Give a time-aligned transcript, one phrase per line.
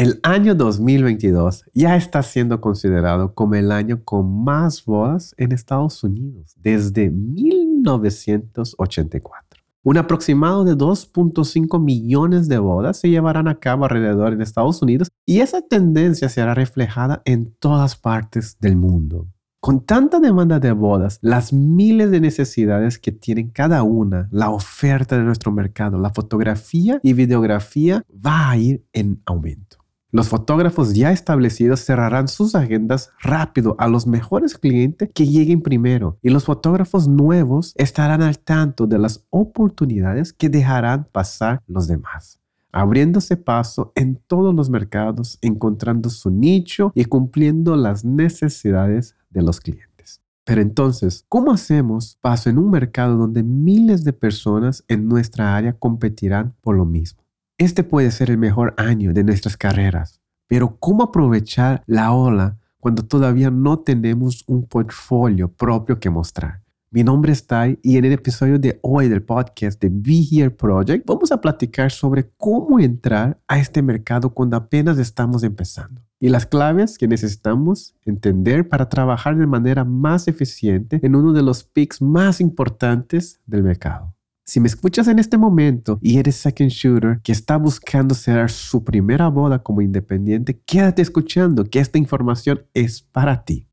[0.00, 6.02] El año 2022 ya está siendo considerado como el año con más bodas en Estados
[6.02, 9.62] Unidos desde 1984.
[9.82, 15.10] Un aproximado de 2.5 millones de bodas se llevarán a cabo alrededor en Estados Unidos
[15.26, 19.28] y esa tendencia será reflejada en todas partes del mundo.
[19.60, 25.18] Con tanta demanda de bodas, las miles de necesidades que tienen cada una, la oferta
[25.18, 29.79] de nuestro mercado, la fotografía y videografía va a ir en aumento.
[30.12, 36.18] Los fotógrafos ya establecidos cerrarán sus agendas rápido a los mejores clientes que lleguen primero
[36.20, 42.40] y los fotógrafos nuevos estarán al tanto de las oportunidades que dejarán pasar los demás
[42.72, 49.60] abriéndose paso en todos los mercados, encontrando su nicho y cumpliendo las necesidades de los
[49.60, 50.22] clientes.
[50.44, 55.72] Pero entonces, ¿cómo hacemos paso en un mercado donde miles de personas en nuestra área
[55.72, 57.22] competirán por lo mismo?
[57.60, 63.04] Este puede ser el mejor año de nuestras carreras, pero ¿cómo aprovechar la ola cuando
[63.04, 66.62] todavía no tenemos un portfolio propio que mostrar?
[66.90, 70.48] Mi nombre es Tai y en el episodio de hoy del podcast de Be Here
[70.48, 76.30] Project vamos a platicar sobre cómo entrar a este mercado cuando apenas estamos empezando y
[76.30, 81.62] las claves que necesitamos entender para trabajar de manera más eficiente en uno de los
[81.62, 84.14] picks más importantes del mercado.
[84.50, 88.82] Si me escuchas en este momento y eres second shooter que está buscando cerrar su
[88.82, 93.68] primera boda como independiente, quédate escuchando que esta información es para ti.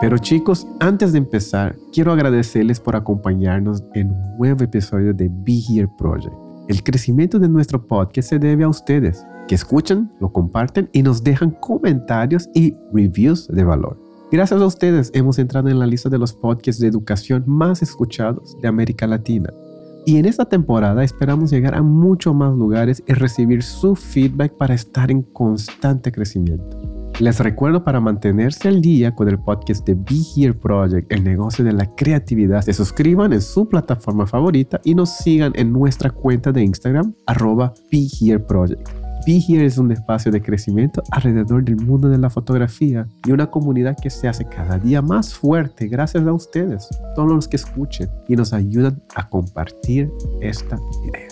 [0.00, 5.60] Pero chicos, antes de empezar, quiero agradecerles por acompañarnos en un nuevo episodio de Be
[5.68, 6.32] Here Project.
[6.68, 11.22] El crecimiento de nuestro podcast se debe a ustedes, que escuchan, lo comparten y nos
[11.22, 14.07] dejan comentarios y reviews de valor.
[14.30, 18.60] Gracias a ustedes hemos entrado en la lista de los podcasts de educación más escuchados
[18.60, 19.50] de América Latina.
[20.04, 24.74] Y en esta temporada esperamos llegar a muchos más lugares y recibir su feedback para
[24.74, 26.76] estar en constante crecimiento.
[27.20, 31.64] Les recuerdo para mantenerse al día con el podcast de Be Here Project, el negocio
[31.64, 36.52] de la creatividad, se suscriban en su plataforma favorita y nos sigan en nuestra cuenta
[36.52, 38.97] de Instagram, arroba Be Here Project.
[39.30, 43.94] Here es un espacio de crecimiento alrededor del mundo de la fotografía y una comunidad
[44.00, 48.36] que se hace cada día más fuerte gracias a ustedes, todos los que escuchen y
[48.36, 51.28] nos ayudan a compartir esta idea.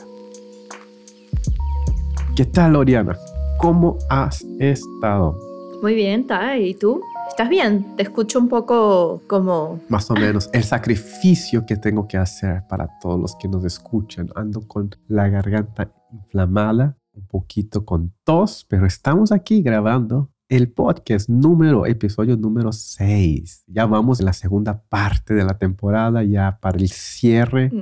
[2.36, 3.16] ¿Qué tal, Oriana?
[3.58, 5.34] ¿Cómo has estado?
[5.80, 7.00] Muy bien, Ta, ¿y tú?
[7.30, 7.96] ¿Estás bien?
[7.96, 9.80] Te escucho un poco como...
[9.88, 10.50] Más o menos.
[10.52, 14.28] El sacrificio que tengo que hacer para todos los que nos escuchan.
[14.34, 21.28] Ando con la garganta inflamada, un poquito con tos, pero estamos aquí grabando el podcast
[21.28, 23.64] número, episodio número 6.
[23.66, 27.72] Ya vamos en la segunda parte de la temporada, ya para el cierre,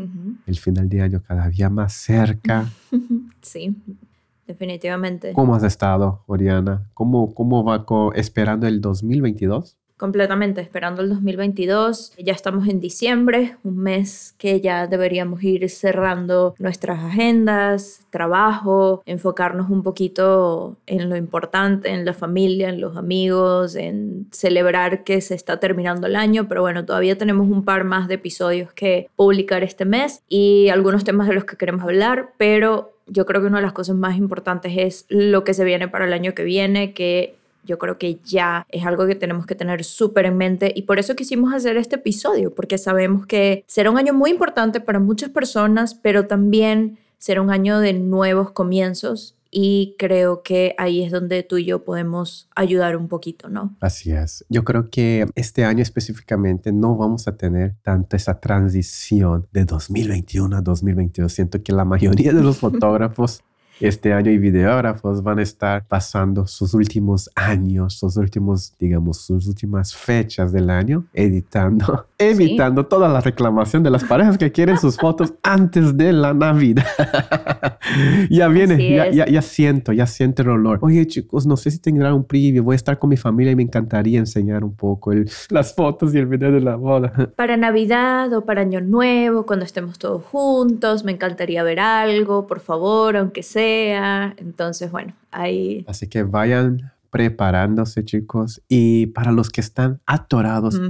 [0.47, 2.71] el final de año cada día más cerca.
[3.43, 3.77] sí,
[4.47, 5.33] definitivamente.
[5.33, 6.89] ¿Cómo has estado, Oriana?
[6.95, 7.85] ¿Cómo, cómo va
[8.15, 9.77] esperando el 2022?
[9.97, 12.15] Completamente, esperando el 2022.
[12.19, 19.71] Ya estamos en diciembre, un mes que ya deberíamos ir cerrando nuestras agendas, trabajo, enfocarnos
[19.71, 25.37] un poquito en lo importante, en la familia, en los amigos, en celebrar que se
[25.37, 29.63] está terminando el año, pero bueno, todavía tenemos un par más de episodios que publicar
[29.63, 33.59] este mes y algunos temas de los que queremos hablar, pero yo creo que una
[33.59, 36.95] de las cosas más importantes es lo que se viene para el año que viene,
[36.95, 40.83] que yo creo que ya es algo que tenemos que tener súper en mente y
[40.83, 44.99] por eso quisimos hacer este episodio, porque sabemos que será un año muy importante para
[44.99, 51.13] muchas personas, pero también será un año de nuevos comienzos y creo que ahí es
[51.13, 53.77] donde tú y yo podemos ayudar un poquito, ¿no?
[53.81, 54.45] Así es.
[54.49, 60.57] Yo creo que este año específicamente no vamos a tener tanta esa transición de 2021
[60.57, 61.33] a 2022.
[61.33, 63.45] Siento que la mayoría de los fotógrafos
[63.81, 69.47] este año y videógrafos van a estar pasando sus últimos años, sus últimos, digamos, sus
[69.47, 74.97] últimas fechas del año editando, evitando toda la reclamación de las parejas que quieren sus
[74.97, 76.87] fotos antes de la Navidad.
[78.31, 80.79] ya viene, ya, ya, siento, ya siento el olor.
[80.83, 83.57] Oye chicos, no sé si tendrán un preview, voy a estar con mi familia y
[83.57, 85.13] me encantaría enseñar un poco
[85.51, 87.13] las fotos y el video de la boda.
[87.37, 92.61] Para Navidad o para Año Nuevo, cuando estemos todos juntos, me encantaría ver algo, por
[92.61, 93.64] favor, aunque sea
[94.37, 95.85] entonces, bueno, ahí...
[95.89, 98.61] Así que vayan preparándose, chicos.
[98.69, 100.81] Y para los que están atorados,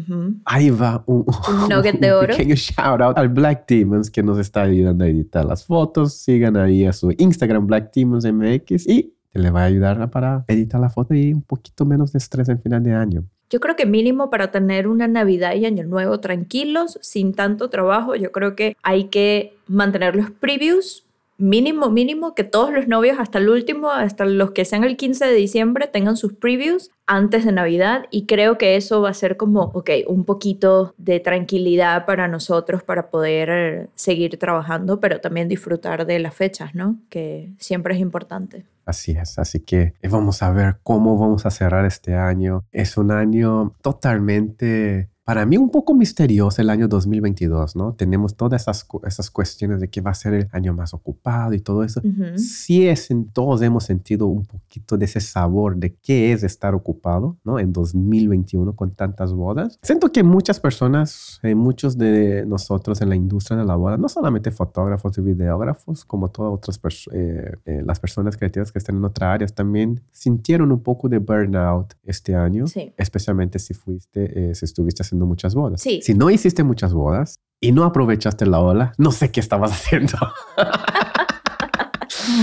[0.47, 1.27] ahí va un,
[1.69, 2.29] nugget de oro.
[2.29, 6.15] pequeño shout out al Black Demons que nos está ayudando a editar las fotos.
[6.15, 10.81] Sigan ahí a su Instagram Black Demons MX y le va a ayudar para editar
[10.81, 13.25] la foto y un poquito menos de estrés en final de año.
[13.51, 18.17] Yo creo que mínimo para tener una Navidad y Año Nuevo tranquilos, sin tanto trabajo,
[18.17, 21.05] yo creo que hay que mantener los previews
[21.39, 25.27] mínimo, mínimo que todos los novios, hasta el último, hasta los que sean el 15
[25.27, 29.37] de diciembre, tengan sus previews antes de Navidad y creo que eso va a ser
[29.37, 36.07] como, ok, un poquito de tranquilidad para nosotros para poder seguir trabajando, pero también disfrutar
[36.07, 36.99] de las fechas, ¿no?
[37.11, 38.65] Que siempre es importante.
[38.87, 42.65] Así es, así que vamos a ver cómo vamos a cerrar este año.
[42.71, 47.95] Es un año totalmente para mí un poco misterioso el año 2022, ¿no?
[47.95, 51.61] Tenemos todas esas, esas cuestiones de que va a ser el año más ocupado y
[51.61, 52.03] todo eso.
[52.37, 56.75] Sí es, en, todos hemos sentido un poquito de ese sabor de qué es estar
[56.75, 57.59] ocupado, ¿no?
[57.59, 59.79] En 2021 con tantas bodas.
[59.83, 64.11] Siento que muchas personas, eh, muchos de nosotros en la industria de la boda, no
[64.11, 66.79] solamente fotógrafos y videógrafos, como todas otras
[67.13, 71.17] eh, eh, las personas creativas que están en otras áreas, también sintieron un poco de
[71.17, 72.93] burnout este año, sí.
[72.99, 75.81] especialmente si fuiste, si estuviste haciendo muchas bodas.
[75.81, 80.19] Si no hiciste muchas bodas y no aprovechaste la ola, no sé qué estabas haciendo.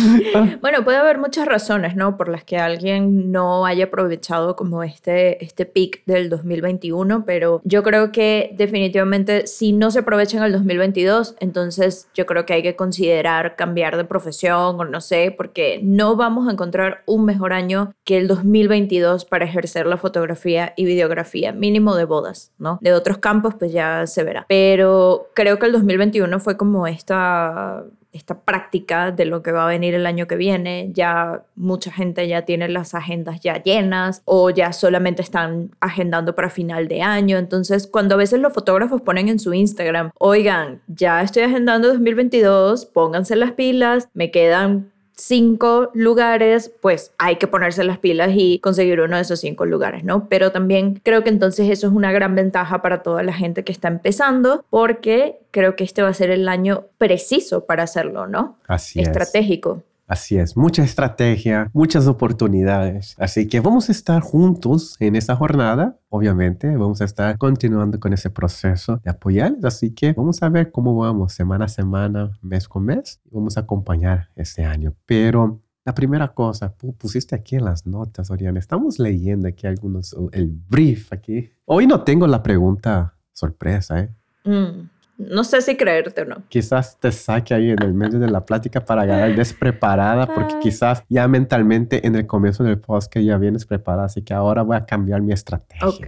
[0.62, 2.18] bueno, puede haber muchas razones, ¿no?
[2.18, 7.84] Por las que alguien no haya aprovechado como este, este peak del 2021, pero yo
[7.84, 12.64] creo que definitivamente si no se aprovecha en el 2022, entonces yo creo que hay
[12.64, 17.54] que considerar cambiar de profesión o no sé, porque no vamos a encontrar un mejor
[17.54, 22.80] año que el 2022 para ejercer la fotografía y videografía, mínimo de bodas, ¿no?
[22.82, 24.46] De otros campos pues ya se verá.
[24.48, 29.68] Pero creo que el 2021 fue como esta esta práctica de lo que va a
[29.68, 30.90] venir el año que viene.
[30.94, 36.50] Ya mucha gente ya tiene las agendas ya llenas o ya solamente están agendando para
[36.50, 37.38] final de año.
[37.38, 42.86] Entonces, cuando a veces los fotógrafos ponen en su Instagram, oigan, ya estoy agendando 2022,
[42.86, 49.00] pónganse las pilas, me quedan cinco lugares, pues hay que ponerse las pilas y conseguir
[49.02, 50.28] uno de esos cinco lugares, ¿no?
[50.30, 53.72] Pero también creo que entonces eso es una gran ventaja para toda la gente que
[53.72, 58.58] está empezando, porque creo que este va a ser el año preciso para hacerlo, ¿no?
[58.68, 59.84] Así Estratégico.
[60.12, 63.16] Así es, mucha estrategia, muchas oportunidades.
[63.18, 65.98] Así que vamos a estar juntos en esta jornada.
[66.10, 69.64] Obviamente, vamos a estar continuando con ese proceso de apoyarles.
[69.64, 73.22] Así que vamos a ver cómo vamos semana a semana, mes con mes.
[73.32, 74.94] Vamos a acompañar este año.
[75.06, 78.60] Pero la primera cosa, pusiste aquí en las notas, Oriana.
[78.60, 81.52] Estamos leyendo aquí algunos, el brief aquí.
[81.64, 84.10] Hoy no tengo la pregunta sorpresa, ¿eh?
[84.44, 84.90] Mm.
[85.30, 86.44] No sé si creerte o no.
[86.50, 91.04] Quizás te saque ahí en el medio de la plática para ganar despreparada, porque quizás
[91.10, 94.78] ya mentalmente en el comienzo del post que ya vienes preparada, así que ahora voy
[94.78, 95.88] a cambiar mi estrategia.
[95.88, 96.08] Ok,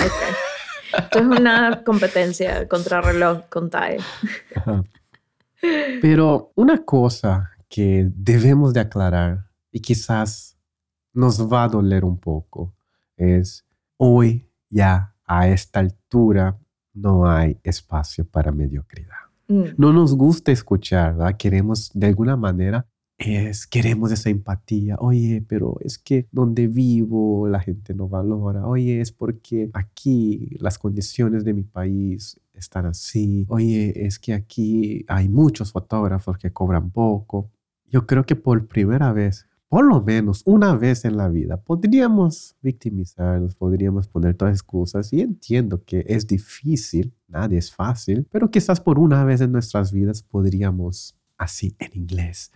[0.00, 0.98] ok.
[0.98, 3.98] Esto es una competencia contra reloj con TAE.
[6.00, 10.56] Pero una cosa que debemos de aclarar y quizás
[11.12, 12.74] nos va a doler un poco
[13.16, 13.66] es
[13.96, 16.58] hoy ya a esta altura
[16.96, 19.16] no hay espacio para mediocridad.
[19.48, 19.64] Mm.
[19.76, 21.36] No nos gusta escuchar, ¿verdad?
[21.36, 22.86] Queremos de alguna manera
[23.18, 24.96] es, queremos esa empatía.
[24.98, 28.66] Oye, pero es que donde vivo la gente no valora.
[28.66, 33.46] Oye, es porque aquí las condiciones de mi país están así.
[33.48, 37.50] Oye, es que aquí hay muchos fotógrafos que cobran poco.
[37.90, 42.56] Yo creo que por primera vez por lo menos una vez en la vida podríamos
[42.62, 48.80] victimizarnos, podríamos poner todas excusas y entiendo que es difícil, nadie es fácil, pero quizás
[48.80, 52.52] por una vez en nuestras vidas podríamos, así en inglés,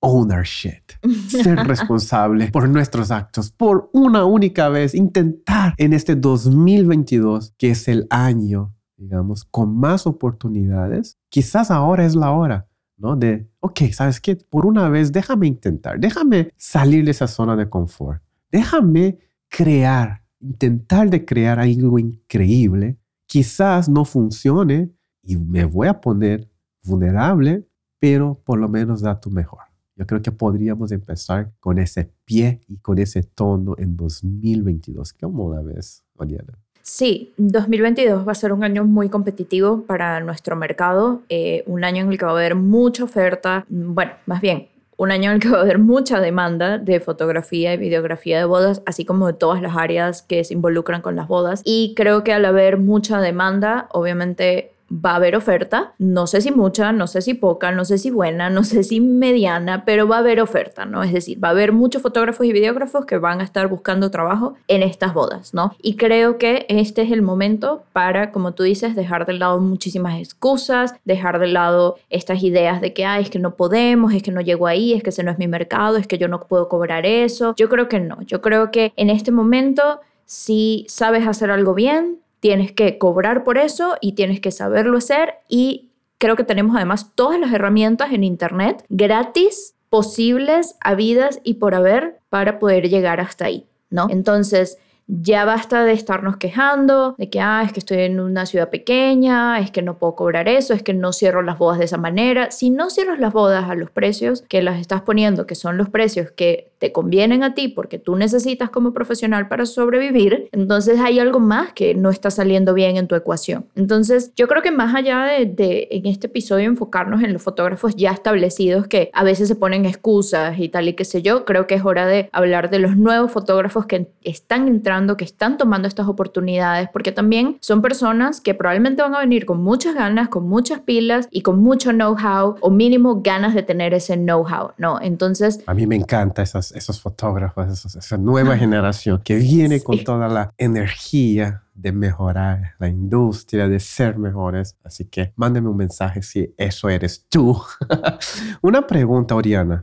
[0.00, 0.92] own our shit,
[1.28, 7.88] ser responsable por nuestros actos, por una única vez, intentar en este 2022, que es
[7.88, 13.16] el año, digamos, con más oportunidades, quizás ahora es la hora ¿no?
[13.16, 14.36] De, ok, ¿sabes qué?
[14.36, 21.10] Por una vez, déjame intentar, déjame salir de esa zona de confort, déjame crear, intentar
[21.10, 22.98] de crear algo increíble.
[23.26, 26.50] Quizás no funcione y me voy a poner
[26.82, 27.66] vulnerable,
[27.98, 29.60] pero por lo menos da tu mejor.
[29.96, 35.12] Yo creo que podríamos empezar con ese pie y con ese tono en 2022.
[35.12, 36.63] ¿Cómo la ves, Oriana?
[36.86, 42.02] Sí, 2022 va a ser un año muy competitivo para nuestro mercado, eh, un año
[42.02, 45.40] en el que va a haber mucha oferta, bueno, más bien, un año en el
[45.40, 49.32] que va a haber mucha demanda de fotografía y videografía de bodas, así como de
[49.32, 51.62] todas las áreas que se involucran con las bodas.
[51.64, 56.50] Y creo que al haber mucha demanda, obviamente va a haber oferta, no sé si
[56.50, 60.16] mucha, no sé si poca, no sé si buena, no sé si mediana, pero va
[60.16, 61.02] a haber oferta, ¿no?
[61.02, 64.54] Es decir, va a haber muchos fotógrafos y videógrafos que van a estar buscando trabajo
[64.68, 65.74] en estas bodas, ¿no?
[65.82, 70.18] Y creo que este es el momento para, como tú dices, dejar de lado muchísimas
[70.18, 74.32] excusas, dejar de lado estas ideas de que, ay, es que no podemos, es que
[74.32, 76.68] no llego ahí, es que ese no es mi mercado, es que yo no puedo
[76.68, 77.54] cobrar eso.
[77.56, 82.18] Yo creo que no, yo creo que en este momento si sabes hacer algo bien,
[82.44, 87.12] tienes que cobrar por eso y tienes que saberlo hacer y creo que tenemos además
[87.14, 93.46] todas las herramientas en Internet gratis, posibles, habidas y por haber para poder llegar hasta
[93.46, 94.08] ahí, ¿no?
[94.10, 98.70] Entonces, ya basta de estarnos quejando de que, ah, es que estoy en una ciudad
[98.70, 101.98] pequeña, es que no puedo cobrar eso, es que no cierro las bodas de esa
[101.98, 102.50] manera.
[102.50, 105.88] Si no cierras las bodas a los precios que las estás poniendo, que son los
[105.88, 111.18] precios que te convienen a ti porque tú necesitas como profesional para sobrevivir, entonces hay
[111.18, 113.66] algo más que no está saliendo bien en tu ecuación.
[113.74, 117.96] Entonces, yo creo que más allá de, de en este episodio enfocarnos en los fotógrafos
[117.96, 121.66] ya establecidos que a veces se ponen excusas y tal y qué sé yo, creo
[121.66, 125.88] que es hora de hablar de los nuevos fotógrafos que están entrando, que están tomando
[125.88, 130.48] estas oportunidades, porque también son personas que probablemente van a venir con muchas ganas, con
[130.48, 135.00] muchas pilas y con mucho know-how o mínimo ganas de tener ese know-how, ¿no?
[135.00, 135.60] Entonces...
[135.66, 140.52] A mí me encanta esas esos fotógrafos, esa nueva generación que viene con toda la
[140.58, 144.76] energía de mejorar la industria, de ser mejores.
[144.84, 147.60] Así que mándeme un mensaje si eso eres tú.
[148.62, 149.80] Una pregunta, Oriana.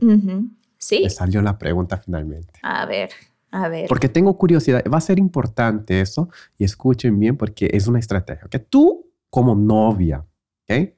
[0.78, 1.00] Sí.
[1.04, 2.58] Me salió la pregunta finalmente.
[2.62, 3.10] A ver,
[3.52, 3.86] a ver.
[3.88, 4.82] Porque tengo curiosidad.
[4.92, 6.28] Va a ser importante eso
[6.58, 8.48] y escuchen bien porque es una estrategia.
[8.48, 10.26] Que tú como novia,
[10.64, 10.94] ¿ok?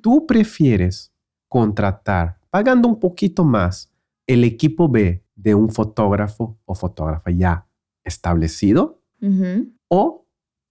[0.00, 1.12] Tú prefieres
[1.48, 3.92] contratar pagando un poquito más
[4.26, 7.66] el equipo B de un fotógrafo o fotógrafa ya
[8.04, 9.02] establecido
[9.88, 10.26] o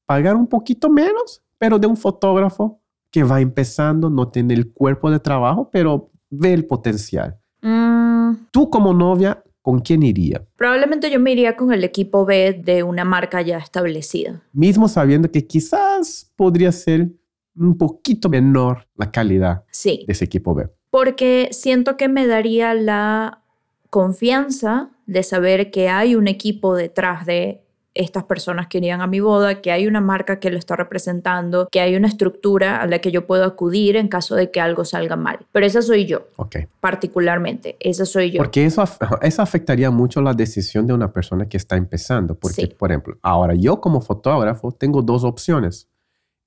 [0.06, 2.82] pagar un poquito menos, pero de un fotógrafo
[3.12, 7.40] que va empezando, no tiene el cuerpo de trabajo, pero ve el potencial.
[7.62, 8.48] Mm.
[8.52, 10.48] Tú como novia, ¿con quién iría?
[10.56, 14.42] Probablemente yo me iría con el equipo B de una marca ya establecida.
[14.54, 17.10] Mismo sabiendo que quizás podría ser
[17.54, 20.70] un poquito menor la calidad de ese equipo B.
[20.90, 23.44] Porque siento que me daría la
[23.90, 27.67] confianza de saber que hay un equipo detrás de
[27.98, 31.68] estas personas que irían a mi boda, que hay una marca que lo está representando,
[31.72, 34.86] que hay una estructura a la que yo puedo acudir en caso de que algo
[34.86, 35.46] salga mal.
[35.52, 36.68] Pero esa soy yo, okay.
[36.80, 38.38] particularmente, esa soy yo.
[38.38, 38.84] Porque eso,
[39.22, 42.36] eso afectaría mucho la decisión de una persona que está empezando.
[42.36, 45.90] Porque, por ejemplo, ahora yo como fotógrafo tengo dos opciones.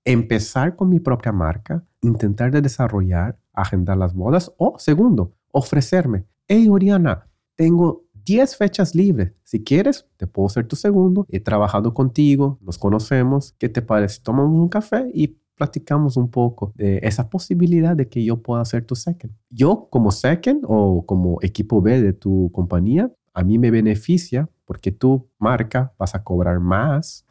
[0.04, 6.24] Empezar con mi propia marca, intentar de desarrollar, agendar las bodas, o segundo, ofrecerme.
[6.48, 9.32] Hey, Oriana, tengo 10 fechas libres.
[9.42, 11.26] Si quieres, te puedo ser tu segundo.
[11.30, 13.56] He trabajado contigo, nos conocemos.
[13.58, 14.20] ¿Qué te parece?
[14.22, 18.84] Tomamos un café y platicamos un poco de esa posibilidad de que yo pueda ser
[18.86, 19.32] tu second.
[19.50, 24.92] Yo como second o como equipo B de tu compañía, a mí me beneficia porque
[24.92, 27.26] tu marca vas a cobrar más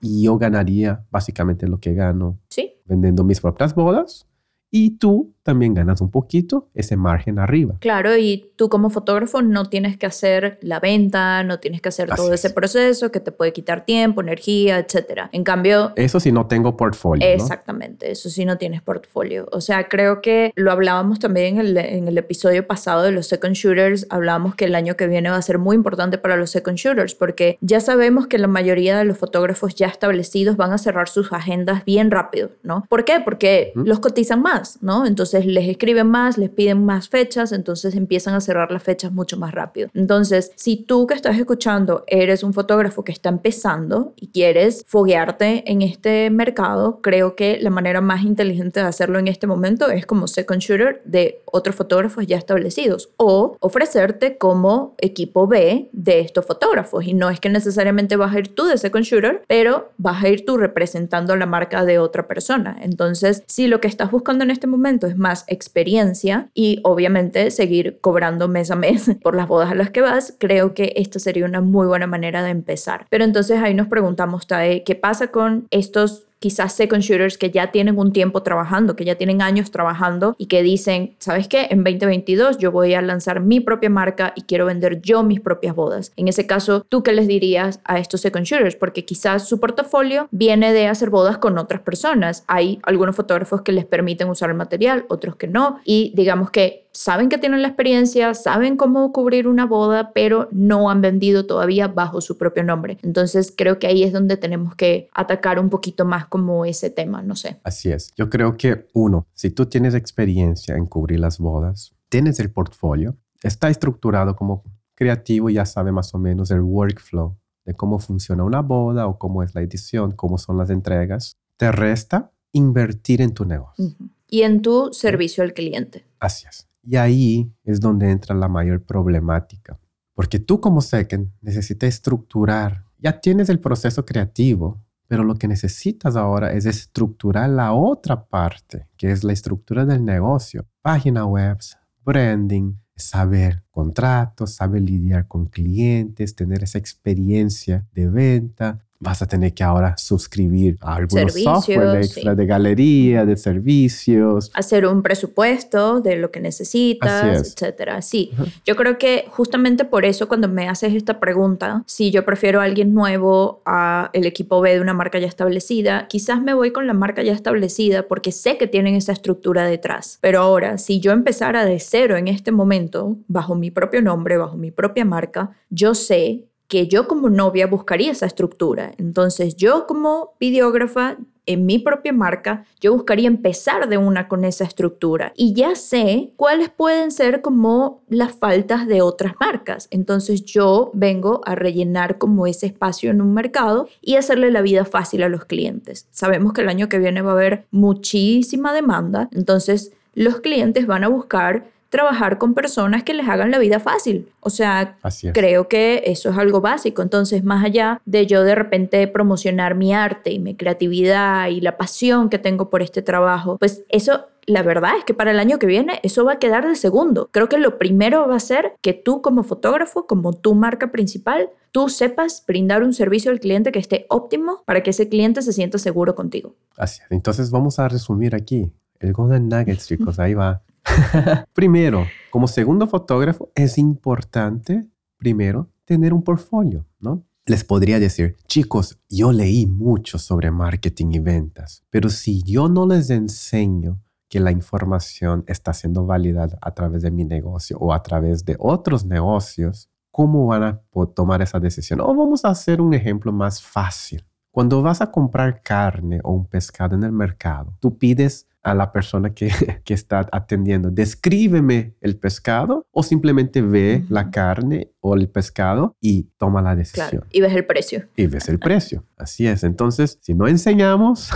[0.00, 2.72] y yo ganaría básicamente lo que gano ¿Sí?
[2.86, 4.26] vendiendo mis propias bodas
[4.70, 7.76] y tú también ganas un poquito ese margen arriba.
[7.80, 12.10] Claro, y tú como fotógrafo no tienes que hacer la venta, no tienes que hacer
[12.14, 15.28] todo ese proceso que te puede quitar tiempo, energía, etc.
[15.32, 15.92] En cambio...
[15.96, 17.26] Eso si no tengo portfolio.
[17.26, 19.48] Exactamente, eso sí no tienes portfolio.
[19.52, 23.26] O sea, creo que lo hablábamos también en el, en el episodio pasado de los
[23.26, 26.50] second shooters, hablábamos que el año que viene va a ser muy importante para los
[26.50, 30.78] second shooters porque ya sabemos que la mayoría de los fotógrafos ya establecidos van a
[30.78, 32.84] cerrar sus agendas bien rápido, ¿no?
[32.88, 33.20] ¿Por qué?
[33.24, 35.06] Porque los cotizan más, ¿no?
[35.06, 39.36] Entonces les escriben más, les piden más fechas, entonces empiezan a cerrar las fechas mucho
[39.36, 39.88] más rápido.
[39.94, 45.70] Entonces, si tú que estás escuchando eres un fotógrafo que está empezando y quieres foguearte
[45.70, 50.06] en este mercado, creo que la manera más inteligente de hacerlo en este momento es
[50.06, 56.46] como second shooter de otros fotógrafos ya establecidos o ofrecerte como equipo B de estos
[56.46, 57.04] fotógrafos.
[57.04, 60.28] Y no es que necesariamente vas a ir tú de second shooter, pero vas a
[60.28, 62.76] ir tú representando la marca de otra persona.
[62.80, 65.16] Entonces, si lo que estás buscando en este momento es
[65.48, 70.34] experiencia y obviamente seguir cobrando mes a mes por las bodas a las que vas,
[70.38, 73.06] creo que esto sería una muy buena manera de empezar.
[73.10, 77.70] Pero entonces ahí nos preguntamos, Tae, ¿qué pasa con estos quizás second shooters que ya
[77.70, 81.68] tienen un tiempo trabajando, que ya tienen años trabajando y que dicen, ¿sabes qué?
[81.70, 85.74] En 2022 yo voy a lanzar mi propia marca y quiero vender yo mis propias
[85.74, 86.12] bodas.
[86.16, 88.76] En ese caso, ¿tú qué les dirías a estos second shooters?
[88.76, 92.44] Porque quizás su portafolio viene de hacer bodas con otras personas.
[92.46, 95.80] Hay algunos fotógrafos que les permiten usar el material, otros que no.
[95.84, 100.90] Y digamos que saben que tienen la experiencia, saben cómo cubrir una boda, pero no
[100.90, 102.98] han vendido todavía bajo su propio nombre.
[103.02, 107.22] Entonces creo que ahí es donde tenemos que atacar un poquito más como ese tema,
[107.22, 107.60] no sé.
[107.62, 108.12] Así es.
[108.16, 113.16] Yo creo que uno, si tú tienes experiencia en cubrir las bodas, tienes el portfolio,
[113.42, 118.62] está estructurado como creativo, ya sabe más o menos el workflow de cómo funciona una
[118.62, 123.44] boda o cómo es la edición, cómo son las entregas, te resta invertir en tu
[123.44, 123.84] negocio.
[124.28, 126.04] Y en tu servicio al cliente.
[126.18, 126.66] Así es.
[126.86, 129.76] Y ahí es donde entra la mayor problemática.
[130.14, 136.16] Porque tú como second necesitas estructurar, ya tienes el proceso creativo, Pero lo que necesitas
[136.16, 140.66] ahora es estructurar la otra parte, que es la estructura del negocio.
[140.82, 141.58] Página web,
[142.04, 149.52] branding, saber contratos, saber lidiar con clientes, tener esa experiencia de venta, vas a tener
[149.54, 154.50] que ahora suscribir a algunos software extra de galería, de servicios.
[154.54, 158.02] Hacer un presupuesto de lo que necesitas, etcétera.
[158.02, 158.32] Sí,
[158.64, 162.64] yo creo que justamente por eso cuando me haces esta pregunta, si yo prefiero a
[162.64, 166.86] alguien nuevo a el equipo B de una marca ya establecida, quizás me voy con
[166.86, 170.18] la marca ya establecida porque sé que tienen esa estructura detrás.
[170.20, 174.56] Pero ahora, si yo empezara de cero en este momento, bajo mi propio nombre, bajo
[174.56, 178.92] mi propia marca, yo sé que yo como novia buscaría esa estructura.
[178.98, 184.64] Entonces yo como videógrafa en mi propia marca, yo buscaría empezar de una con esa
[184.64, 189.86] estructura y ya sé cuáles pueden ser como las faltas de otras marcas.
[189.92, 194.84] Entonces yo vengo a rellenar como ese espacio en un mercado y hacerle la vida
[194.84, 196.08] fácil a los clientes.
[196.10, 201.04] Sabemos que el año que viene va a haber muchísima demanda, entonces los clientes van
[201.04, 204.28] a buscar trabajar con personas que les hagan la vida fácil.
[204.40, 204.96] O sea,
[205.32, 207.02] creo que eso es algo básico.
[207.02, 211.76] Entonces, más allá de yo de repente promocionar mi arte y mi creatividad y la
[211.76, 215.58] pasión que tengo por este trabajo, pues eso la verdad es que para el año
[215.58, 217.28] que viene eso va a quedar de segundo.
[217.32, 221.50] Creo que lo primero va a ser que tú como fotógrafo, como tu marca principal,
[221.72, 225.52] tú sepas brindar un servicio al cliente que esté óptimo para que ese cliente se
[225.52, 226.54] sienta seguro contigo.
[226.76, 227.10] Así es.
[227.10, 228.72] Entonces vamos a resumir aquí.
[229.00, 230.62] El Golden Nuggets, chicos, ahí va.
[231.52, 237.24] primero, como segundo fotógrafo, es importante, primero, tener un portfolio, ¿no?
[237.46, 242.86] Les podría decir, chicos, yo leí mucho sobre marketing y ventas, pero si yo no
[242.86, 248.02] les enseño que la información está siendo validada a través de mi negocio o a
[248.02, 250.82] través de otros negocios, ¿cómo van a
[251.14, 252.00] tomar esa decisión?
[252.00, 254.24] O vamos a hacer un ejemplo más fácil.
[254.50, 258.90] Cuando vas a comprar carne o un pescado en el mercado, tú pides a la
[258.90, 259.48] persona que,
[259.84, 266.24] que, está atendiendo, descríbeme el pescado o simplemente ve la carne o el pescado y
[266.36, 267.24] toma la decisión.
[267.30, 268.08] y ves el precio.
[268.16, 269.04] Y ves el precio.
[269.16, 269.62] Así es.
[269.62, 271.30] Entonces, si no enseñamos,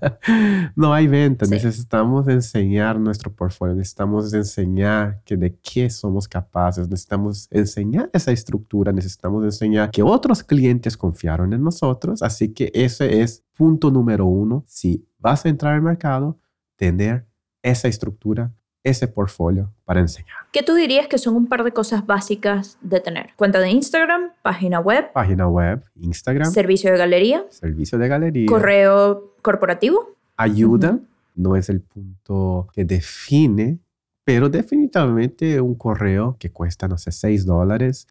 [0.76, 1.44] no hay venta.
[1.46, 3.74] Necesitamos enseñar nuestro portfolio.
[3.74, 6.88] Necesitamos enseñar que de qué somos capaces.
[6.88, 8.92] Necesitamos enseñar esa estructura.
[8.92, 12.22] Necesitamos enseñar que otros clientes confiaron en nosotros.
[12.22, 14.64] Así que ese es punto número uno.
[14.66, 16.38] Si vas a entrar al mercado,
[16.76, 17.26] tener
[17.62, 18.52] esa estructura,
[18.84, 20.36] ese portfolio para enseñar.
[20.52, 23.30] ¿Qué tú dirías que son un par de cosas básicas de tener?
[23.36, 25.12] Cuenta de Instagram, página web.
[25.12, 26.50] Página web, Instagram.
[26.50, 27.44] Servicio de galería.
[27.50, 28.46] Servicio de galería.
[28.46, 30.14] Correo corporativo.
[30.36, 31.00] Ayuda.
[31.34, 33.78] No es el punto que define,
[34.24, 38.06] pero definitivamente un correo que cuesta, no sé, 6 dólares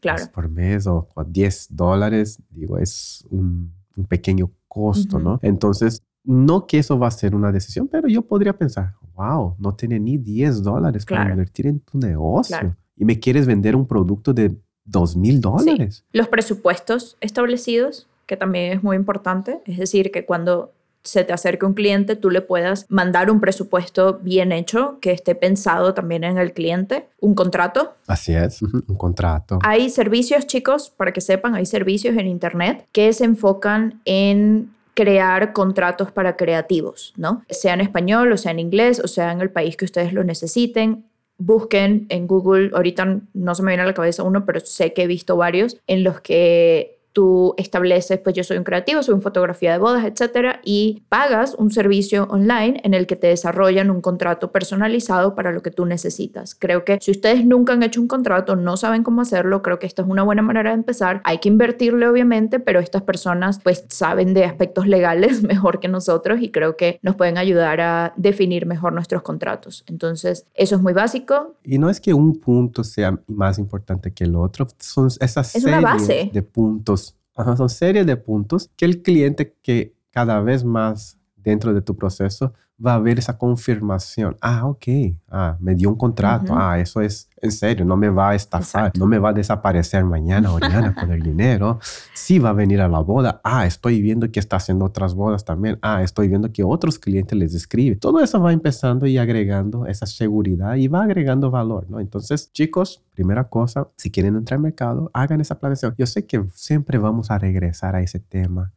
[0.00, 0.24] claro.
[0.32, 3.72] por mes o 10 dólares, digo, es un,
[4.08, 5.38] pequeño costo, ¿no?
[5.42, 9.74] Entonces, no que eso va a ser una decisión, pero yo podría pensar, wow, no
[9.74, 14.32] tiene ni 10 dólares para invertir en tu negocio y me quieres vender un producto
[14.32, 16.04] de 2 mil dólares.
[16.12, 20.72] Los presupuestos establecidos, que también es muy importante, es decir, que cuando
[21.04, 25.34] se te acerque un cliente, tú le puedas mandar un presupuesto bien hecho, que esté
[25.34, 27.94] pensado también en el cliente, un contrato.
[28.06, 29.58] Así es, un contrato.
[29.62, 35.52] Hay servicios, chicos, para que sepan, hay servicios en Internet que se enfocan en crear
[35.52, 37.44] contratos para creativos, ¿no?
[37.48, 40.24] Sea en español o sea en inglés o sea en el país que ustedes lo
[40.24, 41.06] necesiten.
[41.38, 45.02] Busquen en Google, ahorita no se me viene a la cabeza uno, pero sé que
[45.02, 49.22] he visto varios en los que tú estableces, pues yo soy un creativo, soy un
[49.22, 54.00] fotografía de bodas, etcétera, y pagas un servicio online en el que te desarrollan un
[54.00, 56.54] contrato personalizado para lo que tú necesitas.
[56.54, 59.86] Creo que si ustedes nunca han hecho un contrato, no saben cómo hacerlo, creo que
[59.86, 61.20] esta es una buena manera de empezar.
[61.24, 66.40] Hay que invertirle, obviamente, pero estas personas, pues, saben de aspectos legales mejor que nosotros
[66.40, 69.84] y creo que nos pueden ayudar a definir mejor nuestros contratos.
[69.86, 71.56] Entonces, eso es muy básico.
[71.64, 75.64] Y no es que un punto sea más importante que el otro, son esas es
[75.82, 76.30] base.
[76.32, 77.01] de puntos
[77.36, 82.52] son series de puntos que el cliente que cada vez más dentro de tu proceso
[82.84, 84.36] va a ver esa confirmación.
[84.40, 84.86] Ah, ok.
[85.30, 86.54] Ah, me dio un contrato.
[86.56, 87.84] Ah, eso es en serio.
[87.84, 88.92] No me va a estafar.
[88.98, 91.78] No me va a desaparecer mañana o mañana con el dinero.
[92.14, 93.40] Sí va a venir a la boda.
[93.44, 95.78] Ah, estoy viendo que está haciendo otras bodas también.
[95.82, 97.98] Ah, estoy viendo que otros clientes les escriben.
[97.98, 102.00] Todo eso va empezando y agregando esa seguridad y va agregando valor, ¿no?
[102.00, 105.94] Entonces, chicos, primera cosa, si quieren entrar al mercado, hagan esa planeación.
[105.98, 108.72] Yo sé que siempre vamos a regresar a ese tema,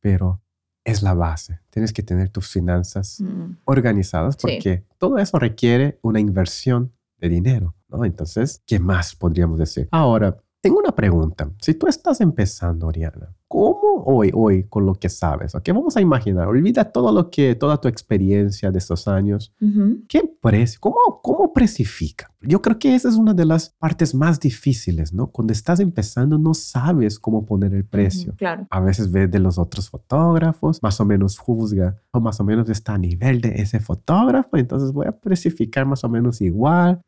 [0.00, 0.40] pero
[0.84, 1.60] es la base.
[1.70, 3.58] Tienes que tener tus finanzas mm.
[3.64, 8.04] organizadas porque todo eso requiere una inversión de dinero, ¿no?
[8.04, 9.88] Entonces, ¿qué más podríamos decir?
[9.90, 11.50] Ahora, Tengo una pregunta.
[11.60, 16.00] Si tú estás empezando, Oriana, ¿cómo hoy, hoy, con lo que sabes, ok, vamos a
[16.00, 19.52] imaginar, olvida todo lo que, toda tu experiencia de estos años,
[20.08, 22.32] ¿qué precio, cómo, cómo precifica?
[22.40, 25.26] Yo creo que esa es una de las partes más difíciles, ¿no?
[25.26, 28.34] Cuando estás empezando no sabes cómo poner el precio.
[28.34, 28.66] claro.
[28.70, 32.70] A veces ves de los otros fotógrafos, más o menos juzga, o más o menos
[32.70, 37.02] está a nivel de ese fotógrafo, entonces voy a precificar más o menos igual.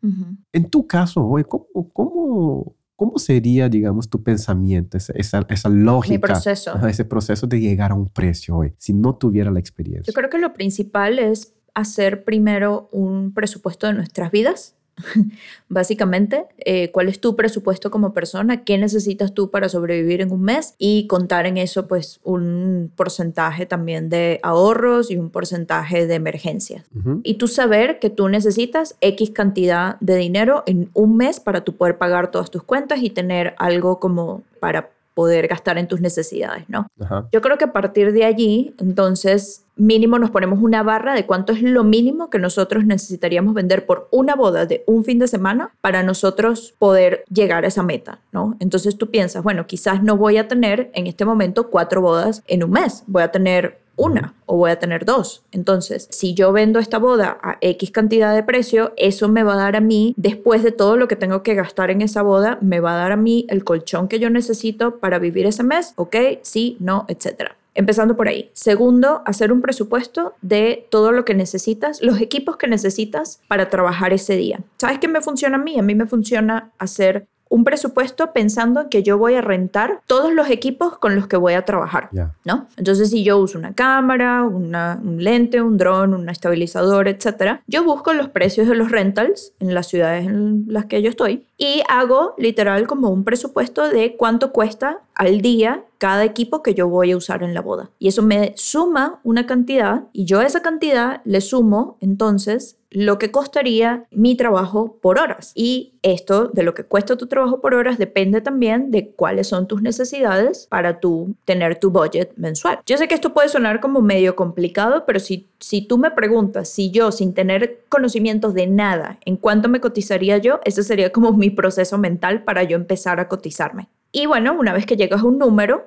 [0.52, 6.14] En tu caso, hoy, ¿cómo, cómo ¿Cómo sería, digamos, tu pensamiento, esa, esa, lógica?
[6.14, 6.74] Mi proceso.
[6.88, 10.10] ese proceso de llegar a un precio hoy, si no tuviera la experiencia.
[10.10, 14.75] Yo creo que lo principal es hacer primero un presupuesto de nuestras vidas
[15.68, 20.42] básicamente, eh, cuál es tu presupuesto como persona, qué necesitas tú para sobrevivir en un
[20.42, 26.14] mes y contar en eso pues un porcentaje también de ahorros y un porcentaje de
[26.14, 26.84] emergencias.
[27.22, 31.76] Y tú saber que tú necesitas X cantidad de dinero en un mes para tú
[31.76, 36.68] poder pagar todas tus cuentas y tener algo como para poder gastar en tus necesidades,
[36.68, 36.88] ¿no?
[37.32, 41.54] Yo creo que a partir de allí, entonces, mínimo nos ponemos una barra de cuánto
[41.54, 45.70] es lo mínimo que nosotros necesitaríamos vender por una boda de un fin de semana
[45.80, 48.58] para nosotros poder llegar a esa meta, ¿no?
[48.60, 52.62] Entonces tú piensas, bueno, quizás no voy a tener en este momento cuatro bodas en
[52.62, 55.42] un mes, voy a tener una o voy a tener dos.
[55.52, 59.56] Entonces, si yo vendo esta boda a X cantidad de precio, eso me va a
[59.56, 62.80] dar a mí, después de todo lo que tengo que gastar en esa boda, me
[62.80, 66.16] va a dar a mí el colchón que yo necesito para vivir ese mes, ¿ok?
[66.42, 67.56] Sí, no, etcétera.
[67.74, 68.50] Empezando por ahí.
[68.54, 74.14] Segundo, hacer un presupuesto de todo lo que necesitas, los equipos que necesitas para trabajar
[74.14, 74.60] ese día.
[74.78, 75.78] ¿Sabes qué me funciona a mí?
[75.78, 80.50] A mí me funciona hacer un presupuesto pensando que yo voy a rentar todos los
[80.50, 82.10] equipos con los que voy a trabajar,
[82.44, 82.66] ¿no?
[82.76, 87.84] Entonces, si yo uso una cámara, una, un lente, un dron, un estabilizador, etcétera, yo
[87.84, 91.82] busco los precios de los rentals en las ciudades en las que yo estoy y
[91.88, 97.12] hago literal como un presupuesto de cuánto cuesta al día cada equipo que yo voy
[97.12, 97.90] a usar en la boda.
[97.98, 103.18] Y eso me suma una cantidad y yo a esa cantidad le sumo entonces lo
[103.18, 105.52] que costaría mi trabajo por horas.
[105.54, 109.68] Y esto de lo que cuesta tu trabajo por horas depende también de cuáles son
[109.68, 112.78] tus necesidades para tú tener tu budget mensual.
[112.86, 116.70] Yo sé que esto puede sonar como medio complicado, pero si, si tú me preguntas
[116.70, 121.34] si yo sin tener conocimientos de nada, en cuánto me cotizaría yo, ese sería como
[121.34, 123.88] mi proceso mental para yo empezar a cotizarme.
[124.10, 125.86] Y bueno, una vez que llegas a un número,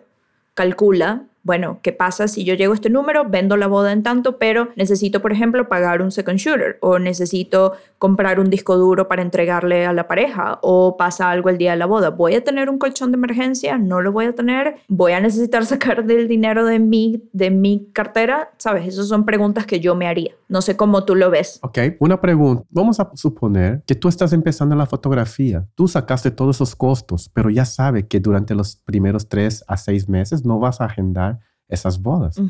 [0.54, 4.38] calcula bueno, ¿qué pasa si yo llego a este número, vendo la boda en tanto,
[4.38, 9.22] pero necesito, por ejemplo, pagar un second shooter o necesito comprar un disco duro para
[9.22, 12.10] entregarle a la pareja o pasa algo el día de la boda?
[12.10, 13.78] ¿Voy a tener un colchón de emergencia?
[13.78, 14.78] ¿No lo voy a tener?
[14.88, 18.52] ¿Voy a necesitar sacar del dinero de mi, de mi cartera?
[18.58, 18.88] ¿Sabes?
[18.88, 20.32] Esas son preguntas que yo me haría.
[20.48, 21.60] No sé cómo tú lo ves.
[21.62, 22.64] Ok, una pregunta.
[22.70, 25.68] Vamos a suponer que tú estás empezando la fotografía.
[25.76, 30.10] Tú sacaste todos esos costos, pero ya sabes que durante los primeros tres a seis
[30.10, 31.39] meses no vas a agendar
[31.70, 32.42] esas bodas.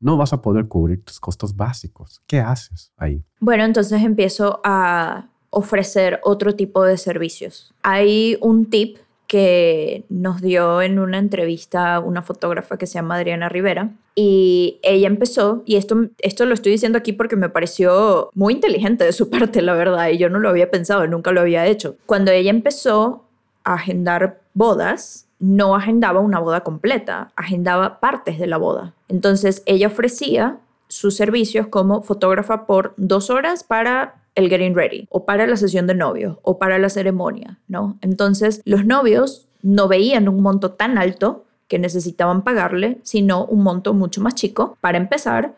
[0.00, 2.20] No vas a poder cubrir tus costos básicos.
[2.26, 3.24] ¿Qué haces ahí?
[3.40, 7.72] Bueno, entonces empiezo a ofrecer otro tipo de servicios.
[7.82, 13.48] Hay un tip que nos dio en una entrevista una fotógrafa que se llama Adriana
[13.48, 18.54] Rivera y ella empezó, y esto, esto lo estoy diciendo aquí porque me pareció muy
[18.54, 21.66] inteligente de su parte, la verdad, y yo no lo había pensado, nunca lo había
[21.66, 21.96] hecho.
[22.06, 23.24] Cuando ella empezó
[23.64, 28.94] a agendar bodas, no agendaba una boda completa, agendaba partes de la boda.
[29.08, 30.56] Entonces ella ofrecía
[30.88, 35.86] sus servicios como fotógrafa por dos horas para el getting ready o para la sesión
[35.86, 37.98] de novios o para la ceremonia, ¿no?
[38.00, 43.92] Entonces los novios no veían un monto tan alto que necesitaban pagarle, sino un monto
[43.92, 45.56] mucho más chico para empezar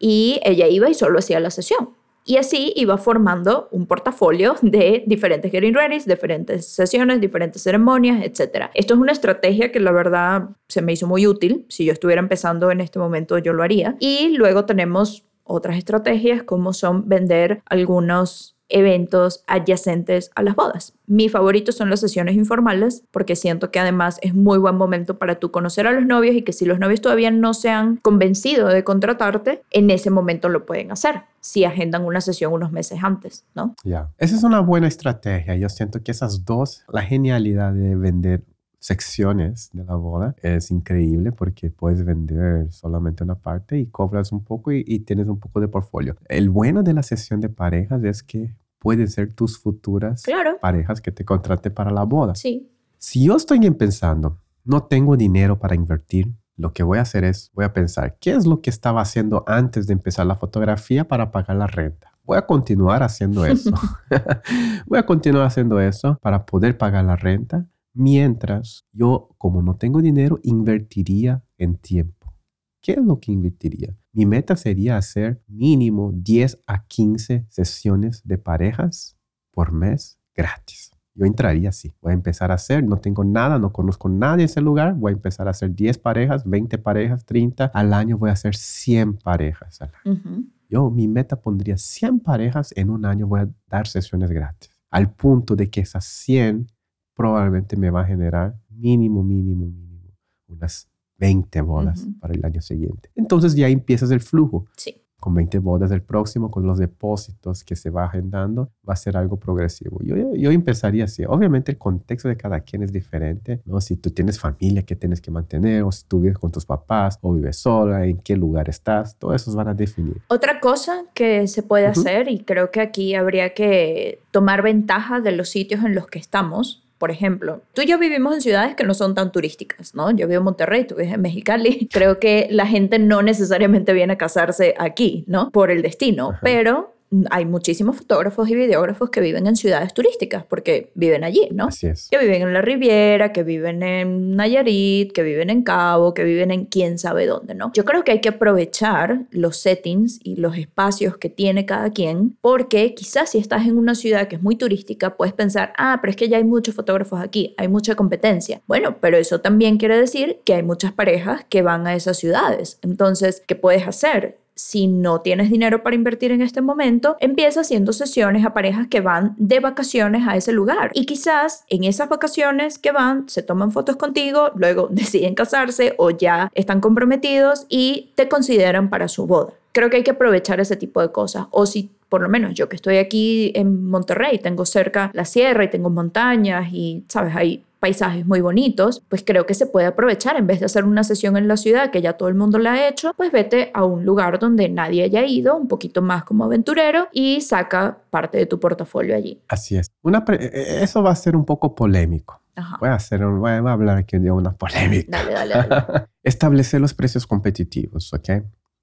[0.00, 1.90] y ella iba y solo hacía la sesión.
[2.28, 8.66] Y así iba formando un portafolio de diferentes getting ready, diferentes sesiones, diferentes ceremonias, etc.
[8.74, 11.64] Esto es una estrategia que la verdad se me hizo muy útil.
[11.70, 13.96] Si yo estuviera empezando en este momento, yo lo haría.
[13.98, 20.94] Y luego tenemos otras estrategias como son vender algunos eventos adyacentes a las bodas.
[21.06, 25.38] Mi favorito son las sesiones informales porque siento que además es muy buen momento para
[25.38, 28.68] tú conocer a los novios y que si los novios todavía no se han convencido
[28.68, 33.46] de contratarte, en ese momento lo pueden hacer si agendan una sesión unos meses antes,
[33.54, 33.74] ¿no?
[33.84, 35.56] Ya, esa es una buena estrategia.
[35.56, 38.44] Yo siento que esas dos, la genialidad de vender
[38.78, 44.44] secciones de la boda es increíble porque puedes vender solamente una parte y cobras un
[44.44, 46.16] poco y, tienes un poco de portfolio.
[46.28, 50.22] El bueno de la sesión de parejas es que pueden ser tus futuras
[50.60, 52.34] parejas que te contraten para la boda.
[52.34, 52.70] Sí.
[52.96, 57.50] Si yo estoy pensando, no tengo dinero para invertir, lo que voy a hacer es,
[57.54, 61.30] voy a pensar, ¿qué es lo que estaba haciendo antes de empezar la fotografía para
[61.30, 62.12] pagar la renta?
[62.24, 63.70] Voy a continuar haciendo eso.
[64.86, 67.64] voy a continuar haciendo eso para poder pagar la renta
[68.00, 72.32] Mientras yo, como no tengo dinero, invertiría en tiempo.
[72.80, 73.92] ¿Qué es lo que invertiría?
[74.12, 79.18] Mi meta sería hacer mínimo 10 a 15 sesiones de parejas
[79.50, 80.92] por mes gratis.
[81.12, 81.92] Yo entraría así.
[82.00, 84.94] Voy a empezar a hacer, no tengo nada, no conozco nadie en ese lugar.
[84.94, 87.64] Voy a empezar a hacer 10 parejas, 20 parejas, 30.
[87.64, 90.44] Al año voy a hacer 100 parejas al año.
[90.68, 94.70] Yo, mi meta pondría 100 parejas en un año, voy a dar sesiones gratis.
[94.88, 96.68] Al punto de que esas 100
[97.18, 100.14] probablemente me va a generar mínimo, mínimo, mínimo,
[100.46, 103.10] unas 20 bodas para el año siguiente.
[103.16, 104.66] Entonces ya empiezas el flujo.
[104.76, 108.96] Sí con 20 bodas del próximo, con los depósitos que se va agendando, va a
[108.96, 109.98] ser algo progresivo.
[110.02, 111.24] Yo, yo empezaría así.
[111.24, 113.80] Obviamente el contexto de cada quien es diferente, ¿no?
[113.80, 117.18] Si tú tienes familia que tienes que mantener, o si tú vives con tus papás,
[117.20, 120.22] o vives sola, en qué lugar estás, todo eso van a definir.
[120.28, 125.32] Otra cosa que se puede hacer, y creo que aquí habría que tomar ventaja de
[125.32, 128.84] los sitios en los que estamos, por ejemplo, tú y yo vivimos en ciudades que
[128.84, 130.10] no son tan turísticas, ¿no?
[130.10, 131.88] Yo vivo en Monterrey, tú vives en Mexicali.
[131.92, 135.50] Creo que la gente no necesariamente viene a casarse aquí, ¿no?
[135.50, 136.97] Por el destino, pero
[137.30, 141.68] hay muchísimos fotógrafos y videógrafos que viven en ciudades turísticas porque viven allí, ¿no?
[141.68, 142.08] Así es.
[142.10, 146.50] Que viven en la Riviera, que viven en Nayarit, que viven en Cabo, que viven
[146.50, 147.72] en quién sabe dónde, ¿no?
[147.74, 152.36] Yo creo que hay que aprovechar los settings y los espacios que tiene cada quien
[152.40, 156.10] porque quizás si estás en una ciudad que es muy turística puedes pensar, ah, pero
[156.10, 158.60] es que ya hay muchos fotógrafos aquí, hay mucha competencia.
[158.66, 162.78] Bueno, pero eso también quiere decir que hay muchas parejas que van a esas ciudades.
[162.82, 164.38] Entonces, ¿qué puedes hacer?
[164.58, 169.00] Si no tienes dinero para invertir en este momento, empieza haciendo sesiones a parejas que
[169.00, 170.90] van de vacaciones a ese lugar.
[170.94, 176.10] Y quizás en esas vacaciones que van, se toman fotos contigo, luego deciden casarse o
[176.10, 179.52] ya están comprometidos y te consideran para su boda.
[179.72, 181.46] Creo que hay que aprovechar ese tipo de cosas.
[181.50, 185.64] O si por lo menos yo que estoy aquí en Monterrey, tengo cerca la sierra
[185.64, 190.36] y tengo montañas y, sabes, hay paisajes muy bonitos, pues creo que se puede aprovechar
[190.36, 192.72] en vez de hacer una sesión en la ciudad que ya todo el mundo la
[192.72, 196.44] ha hecho, pues vete a un lugar donde nadie haya ido, un poquito más como
[196.44, 199.40] aventurero y saca parte de tu portafolio allí.
[199.48, 199.92] Así es.
[200.02, 202.42] Una e, e, eso va a ser un poco polémico.
[202.80, 205.22] Voy a, hacer voy a hablar aquí de una polémica.
[205.22, 206.06] Dale, dale, dale.
[206.24, 208.30] Establecer los precios competitivos, ¿ok?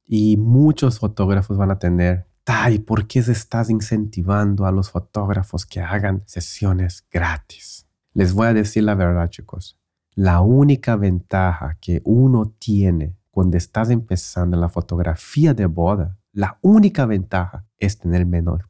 [0.05, 2.27] Y muchos fotógrafos van a tener
[2.71, 7.87] ¿y por qué se estás incentivando a los fotógrafos que hagan sesiones gratis?
[8.13, 9.79] Les voy a decir la verdad, chicos.
[10.13, 17.05] La única ventaja que uno tiene cuando estás empezando la fotografía de boda, la única
[17.05, 18.69] ventaja es tener menor.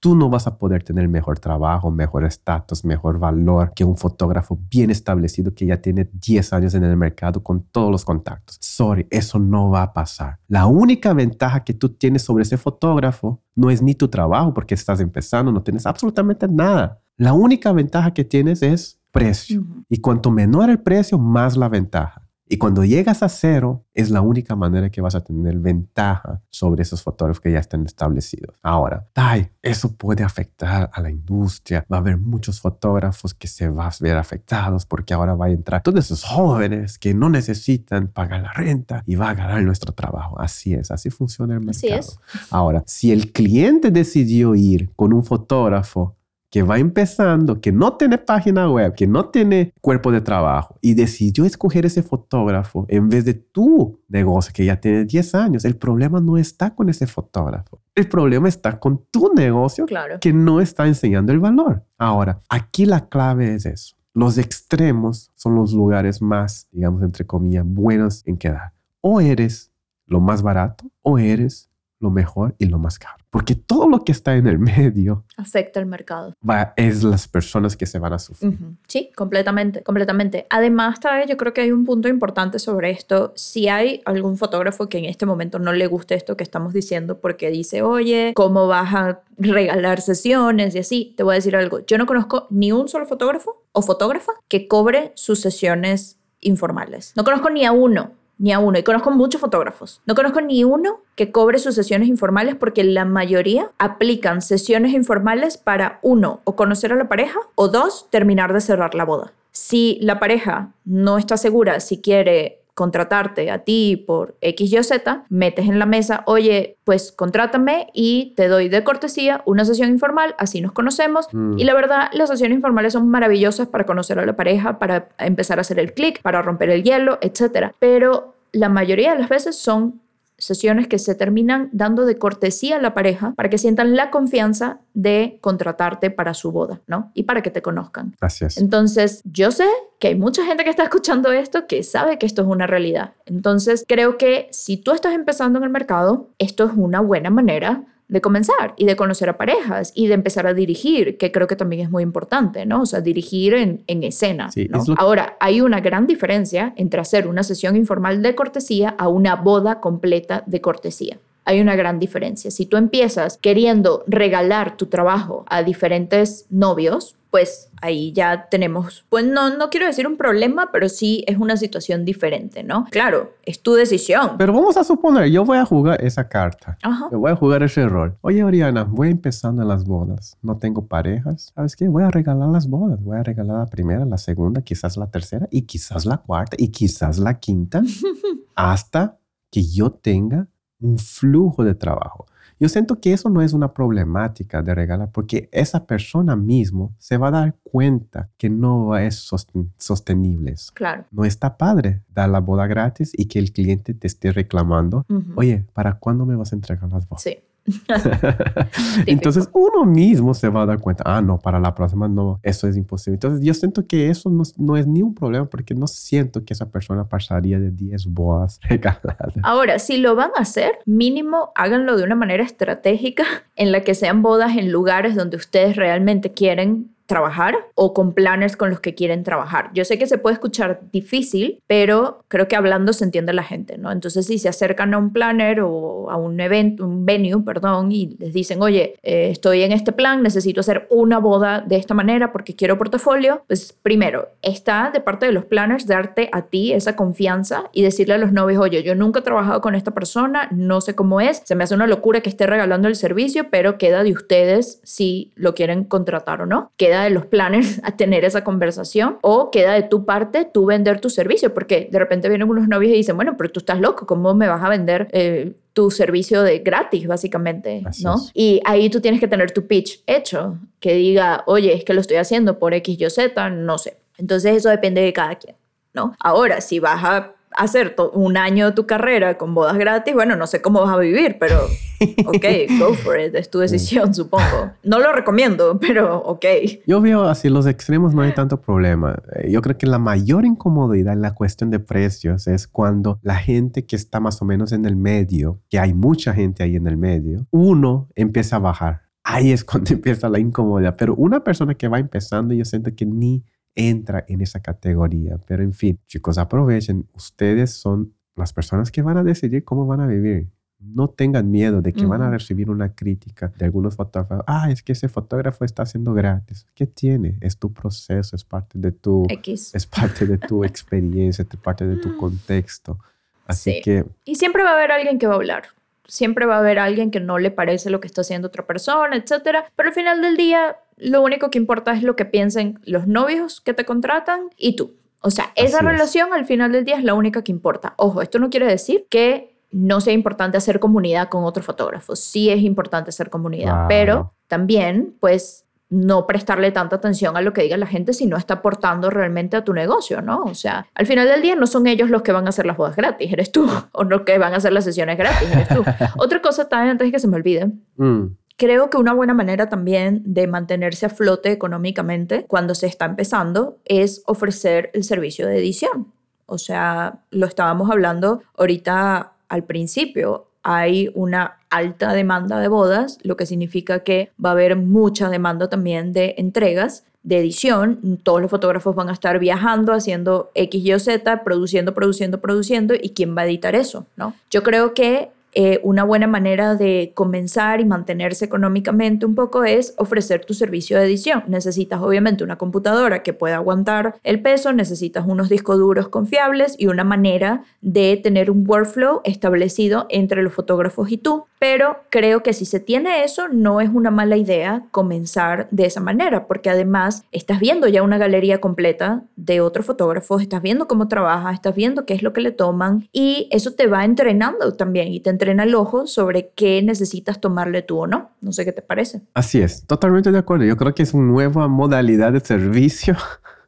[0.00, 4.58] Tú no vas a poder tener mejor trabajo, mejor estatus, mejor valor que un fotógrafo
[4.70, 8.56] bien establecido que ya tiene 10 años en el mercado con todos los contactos.
[8.60, 10.38] Sorry, eso no va a pasar.
[10.48, 14.74] La única ventaja que tú tienes sobre ese fotógrafo no es ni tu trabajo porque
[14.74, 17.02] estás empezando, no tienes absolutamente nada.
[17.18, 19.66] La única ventaja que tienes es precio.
[19.90, 22.29] Y cuanto menor el precio, más la ventaja.
[22.52, 26.82] Y cuando llegas a cero, es la única manera que vas a tener ventaja sobre
[26.82, 28.56] esos fotógrafos que ya están establecidos.
[28.60, 31.86] Ahora, Tai, eso puede afectar a la industria.
[31.90, 35.50] Va a haber muchos fotógrafos que se van a ver afectados porque ahora va a
[35.50, 39.92] entrar todos esos jóvenes que no necesitan pagar la renta y va a ganar nuestro
[39.92, 40.40] trabajo.
[40.40, 42.00] Así es, así funciona el mercado.
[42.00, 42.18] Así es.
[42.50, 46.16] Ahora, si el cliente decidió ir con un fotógrafo
[46.50, 50.94] que va empezando, que no tiene página web, que no tiene cuerpo de trabajo y
[50.94, 55.76] decidió escoger ese fotógrafo en vez de tu negocio que ya tiene 10 años, el
[55.76, 57.80] problema no está con ese fotógrafo.
[57.94, 59.86] El problema está con tu negocio
[60.20, 61.84] que no está enseñando el valor.
[61.98, 63.96] Ahora, aquí la clave es eso.
[64.12, 68.72] Los extremos son los lugares más, digamos, entre comillas, buenos en quedar.
[69.00, 69.70] O eres
[70.06, 71.69] lo más barato o eres
[72.00, 73.22] lo mejor y lo más caro.
[73.30, 76.34] Porque todo lo que está en el medio afecta al mercado.
[76.48, 78.58] Va, es las personas que se van a sufrir.
[78.88, 80.46] Sí, completamente, completamente.
[80.50, 83.32] Además, yo creo que hay un punto importante sobre esto.
[83.36, 87.20] Si hay algún fotógrafo que en este momento no le guste esto que estamos diciendo
[87.20, 91.14] porque dice, oye, ¿cómo vas a regalar sesiones y así?
[91.16, 91.80] Te voy a decir algo.
[91.86, 97.12] Yo no conozco ni un solo fotógrafo o fotógrafa que cobre sus sesiones informales.
[97.16, 98.78] No conozco ni a uno ni a uno.
[98.78, 100.00] Y conozco muchos fotógrafos.
[100.06, 105.58] No conozco ni uno que cobre sus sesiones informales porque la mayoría aplican sesiones informales
[105.58, 109.32] para, uno, o conocer a la pareja, o dos, terminar de cerrar la boda.
[109.52, 115.26] Si la pareja no está segura si quiere contratarte a ti por X, Y Z,
[115.28, 120.34] metes en la mesa, oye, pues contrátame y te doy de cortesía una sesión informal,
[120.38, 121.28] así nos conocemos.
[121.30, 121.58] Mm.
[121.58, 125.58] Y la verdad, las sesiones informales son maravillosas para conocer a la pareja, para empezar
[125.58, 127.74] a hacer el clic, para romper el hielo, etc.
[127.78, 130.00] Pero la mayoría de las veces son
[130.40, 134.80] sesiones que se terminan dando de cortesía a la pareja para que sientan la confianza
[134.94, 137.12] de contratarte para su boda, ¿no?
[137.14, 138.16] Y para que te conozcan.
[138.20, 138.56] Gracias.
[138.56, 139.66] Entonces, yo sé
[139.98, 143.12] que hay mucha gente que está escuchando esto que sabe que esto es una realidad.
[143.26, 147.84] Entonces, creo que si tú estás empezando en el mercado, esto es una buena manera
[148.10, 151.56] de comenzar y de conocer a parejas y de empezar a dirigir, que creo que
[151.56, 152.82] también es muy importante, ¿no?
[152.82, 154.50] O sea, dirigir en, en escena.
[154.68, 154.84] ¿no?
[154.98, 159.80] Ahora, hay una gran diferencia entre hacer una sesión informal de cortesía a una boda
[159.80, 162.50] completa de cortesía hay una gran diferencia.
[162.50, 169.24] Si tú empiezas queriendo regalar tu trabajo a diferentes novios, pues ahí ya tenemos, pues
[169.24, 172.86] no, no quiero decir un problema, pero sí es una situación diferente, ¿no?
[172.90, 174.32] Claro, es tu decisión.
[174.36, 176.76] Pero vamos a suponer, yo voy a jugar esa carta.
[176.82, 177.08] Ajá.
[177.10, 178.16] Yo voy a jugar ese rol.
[178.20, 180.36] Oye, Oriana, voy empezando en las bodas.
[180.42, 181.52] No tengo parejas.
[181.54, 181.88] ¿Sabes qué?
[181.88, 183.02] Voy a regalar las bodas.
[183.02, 186.68] Voy a regalar la primera, la segunda, quizás la tercera y quizás la cuarta y
[186.68, 187.82] quizás la quinta
[188.54, 189.18] hasta
[189.50, 190.48] que yo tenga
[190.80, 192.26] un flujo de trabajo.
[192.60, 197.16] Yo siento que eso no es una problemática de regalar porque esa persona mismo se
[197.16, 199.30] va a dar cuenta que no es
[199.78, 200.54] sostenible.
[200.74, 201.06] Claro.
[201.10, 205.64] No está padre dar la boda gratis y que el cliente te esté reclamando, oye,
[205.72, 207.22] ¿para cuándo me vas a entregar las bodas?
[207.22, 207.38] Sí.
[209.06, 212.68] Entonces uno mismo se va a dar cuenta, ah, no, para la próxima no, eso
[212.68, 213.14] es imposible.
[213.14, 216.70] Entonces yo siento que eso no, es ni un problema porque no siento que esa
[216.70, 219.32] persona pasaría de 10 bodas regaladas.
[219.42, 223.24] Ahora, si lo van a hacer, mínimo háganlo de una manera estratégica
[223.56, 228.56] en la que sean bodas en lugares donde ustedes realmente quieren trabajar o con planners
[228.56, 229.70] con los que quieren trabajar.
[229.74, 233.78] Yo sé que se puede escuchar difícil, pero creo que hablando se entiende la gente,
[233.78, 233.90] ¿no?
[233.90, 238.16] Entonces, si se acercan a un planner o a un evento, un venue, perdón, y
[238.20, 242.30] les dicen, oye, eh, estoy en este plan, necesito hacer una boda de esta manera
[242.30, 246.94] porque quiero portafolio, pues primero, está de parte de los planners darte a ti esa
[246.94, 250.80] confianza y decirle a los novios, oye, yo nunca he trabajado con esta persona, no
[250.80, 254.04] sé cómo es, se me hace una locura que esté regalando el servicio, pero queda
[254.04, 256.70] de ustedes si lo quieren contratar o no.
[256.76, 261.00] Queda de los planes a tener esa conversación o queda de tu parte tú vender
[261.00, 264.06] tu servicio, porque de repente vienen unos novios y dicen, bueno, pero tú estás loco,
[264.06, 265.08] ¿cómo me vas a vender?
[265.12, 268.16] Eh, tu servicio de gratis, básicamente, ¿no?
[268.34, 272.00] Y ahí tú tienes que tener tu pitch hecho, que diga, oye, es que lo
[272.00, 273.96] estoy haciendo por X, Y, Z, no sé.
[274.18, 275.56] Entonces eso depende de cada quien,
[275.94, 276.14] ¿no?
[276.18, 280.46] Ahora, si vas a hacer un año de tu carrera con bodas gratis, bueno, no
[280.46, 281.56] sé cómo vas a vivir, pero
[282.26, 282.44] ok,
[282.78, 284.72] go for it, es tu decisión, supongo.
[284.82, 286.44] No lo recomiendo, pero ok.
[286.86, 289.20] Yo veo así, los extremos no hay tanto problema.
[289.36, 293.36] Eh, yo creo que la mayor incomodidad en la cuestión de precios es cuando la
[293.36, 296.86] gente que está más o menos en el medio, que hay mucha gente ahí en
[296.86, 299.02] el medio, uno empieza a bajar.
[299.22, 300.96] Ahí es cuando empieza la incomodidad.
[300.96, 305.38] Pero una persona que va empezando, yo siento que ni entra en esa categoría.
[305.46, 307.06] Pero en fin, chicos, aprovechen.
[307.14, 310.48] Ustedes son las personas que van a decidir cómo van a vivir.
[310.78, 314.42] No tengan miedo de que van a recibir una crítica de algunos fotógrafos.
[314.46, 316.66] Ah, es que ese fotógrafo está haciendo gratis.
[316.74, 317.36] ¿Qué tiene?
[317.42, 321.96] Es tu proceso, es parte de tu, es parte de tu experiencia, es parte de
[321.96, 322.98] tu contexto.
[323.46, 324.06] Así que...
[324.24, 325.64] Y siempre va a haber alguien que va a hablar.
[326.06, 329.16] Siempre va a haber alguien que no le parece lo que está haciendo otra persona,
[329.16, 329.66] etcétera.
[329.76, 333.60] Pero al final del día, lo único que importa es lo que piensen los novios
[333.60, 334.94] que te contratan y tú.
[335.22, 337.94] O sea, esa relación al final del día es la única que importa.
[337.96, 342.20] Ojo, esto no quiere decir que no sea importante hacer comunidad con otros fotógrafos.
[342.20, 347.62] Sí es importante hacer comunidad, pero también, pues, no prestarle tanta atención a lo que
[347.62, 350.44] diga la gente si no está aportando realmente a tu negocio, ¿no?
[350.44, 352.76] O sea, al final del día no son ellos los que van a hacer las
[352.76, 355.84] bodas gratis, eres tú, o los que van a hacer las sesiones gratis, eres tú.
[356.16, 358.26] Otra cosa también, antes de que se me olvide, mm.
[358.60, 363.78] Creo que una buena manera también de mantenerse a flote económicamente cuando se está empezando
[363.86, 366.12] es ofrecer el servicio de edición.
[366.44, 370.48] O sea, lo estábamos hablando ahorita al principio.
[370.62, 375.70] Hay una alta demanda de bodas, lo que significa que va a haber mucha demanda
[375.70, 378.20] también de entregas de edición.
[378.22, 382.92] Todos los fotógrafos van a estar viajando, haciendo X, Y o Z, produciendo, produciendo, produciendo.
[382.94, 384.04] ¿Y quién va a editar eso?
[384.16, 384.34] ¿no?
[384.50, 389.94] Yo creo que eh, una buena manera de comenzar y mantenerse económicamente un poco es
[389.98, 391.44] ofrecer tu servicio de edición.
[391.48, 396.86] Necesitas obviamente una computadora que pueda aguantar el peso, necesitas unos discos duros confiables y
[396.86, 401.44] una manera de tener un workflow establecido entre los fotógrafos y tú.
[401.58, 406.00] Pero creo que si se tiene eso, no es una mala idea comenzar de esa
[406.00, 411.08] manera, porque además estás viendo ya una galería completa de otros fotógrafos, estás viendo cómo
[411.08, 415.08] trabaja, estás viendo qué es lo que le toman y eso te va entrenando también
[415.08, 418.30] y te entrena el ojo sobre qué necesitas tomarle tú o no.
[418.42, 419.22] No sé qué te parece.
[419.32, 420.66] Así es, totalmente de acuerdo.
[420.66, 423.16] Yo creo que es una nueva modalidad de servicio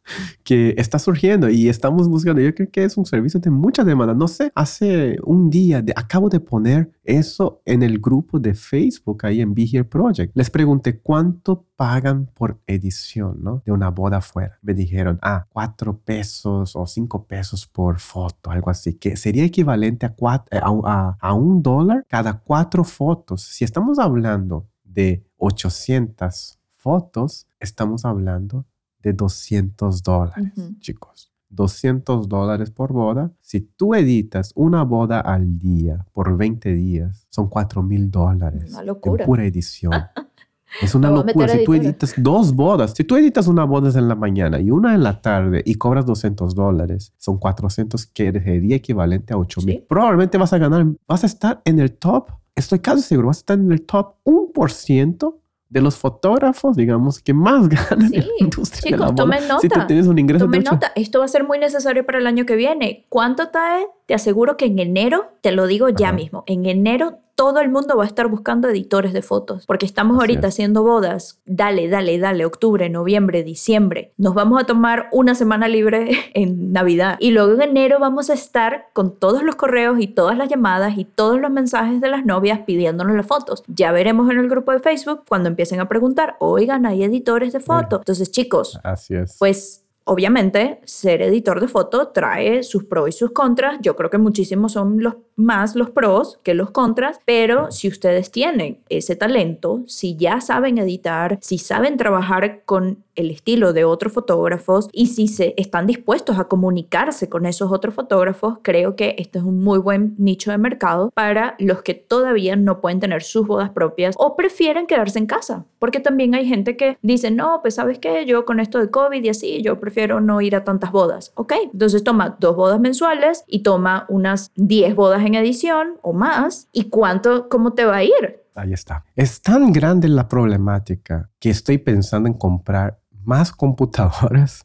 [0.44, 2.40] que está surgiendo y estamos buscando.
[2.40, 4.14] Yo creo que es un servicio de mucha demanda.
[4.14, 9.40] No sé, hace un día acabo de poner eso en el grupo de Facebook ahí
[9.40, 10.32] en Be Here Project.
[10.34, 13.62] Les pregunté cuánto pagan por edición, ¿no?
[13.64, 14.58] De una boda afuera.
[14.62, 20.06] Me dijeron, ah, cuatro pesos o cinco pesos por foto, algo así, que sería equivalente
[20.06, 23.42] a, cuatro, eh, a, a un dólar cada cuatro fotos.
[23.42, 28.66] Si estamos hablando de 800 fotos, estamos hablando
[29.02, 31.32] de 200 dólares, chicos.
[31.52, 33.30] 200 dólares por boda.
[33.40, 38.72] Si tú editas una boda al día por 20 días, son 4 mil dólares.
[38.72, 39.24] Una locura.
[39.24, 39.92] En pura edición.
[40.80, 41.48] Es una locura.
[41.48, 44.94] Si tú editas dos bodas, si tú editas una boda en la mañana y una
[44.94, 49.84] en la tarde y cobras 200 dólares, son 400 que sería equivalente a 8 mil.
[49.86, 53.40] Probablemente vas a ganar, vas a estar en el top, estoy casi seguro, vas a
[53.40, 55.34] estar en el top 1%
[55.72, 59.60] de los fotógrafos, digamos, que más ganan en la industria chicos, de la tomen nota.
[59.60, 60.92] Si tú tienes un ingreso tomen nota.
[60.94, 63.06] Esto va a ser muy necesario para el año que viene.
[63.08, 63.86] ¿Cuánto trae?
[64.06, 67.96] Te aseguro que en enero, te lo digo ya mismo, en enero todo el mundo
[67.96, 72.44] va a estar buscando editores de fotos, porque estamos ahorita haciendo bodas, dale, dale, dale,
[72.44, 74.12] octubre, noviembre, diciembre.
[74.16, 78.34] Nos vamos a tomar una semana libre en Navidad y luego en enero vamos a
[78.34, 82.24] estar con todos los correos y todas las llamadas y todos los mensajes de las
[82.24, 83.64] novias pidiéndonos las fotos.
[83.66, 87.60] Ya veremos en el grupo de Facebook cuando empiecen a preguntar, oigan, hay editores de
[87.60, 88.00] fotos.
[88.00, 89.36] Entonces, chicos, Así es.
[89.38, 93.78] pues Obviamente, ser editor de foto trae sus pros y sus contras.
[93.82, 98.30] Yo creo que muchísimos son los más los pros que los contras, pero si ustedes
[98.30, 104.12] tienen ese talento, si ya saben editar, si saben trabajar con el estilo de otros
[104.12, 109.38] fotógrafos y si se están dispuestos a comunicarse con esos otros fotógrafos, creo que este
[109.38, 113.46] es un muy buen nicho de mercado para los que todavía no pueden tener sus
[113.46, 117.74] bodas propias o prefieren quedarse en casa, porque también hay gente que dice, no, pues
[117.74, 120.92] sabes qué, yo con esto de COVID y así, yo prefiero no ir a tantas
[120.92, 121.32] bodas.
[121.34, 126.68] Ok, entonces toma dos bodas mensuales y toma unas 10 bodas en edición o más.
[126.72, 128.42] ¿Y cuánto, cómo te va a ir?
[128.54, 129.04] Ahí está.
[129.16, 134.64] Es tan grande la problemática que estoy pensando en comprar más computadoras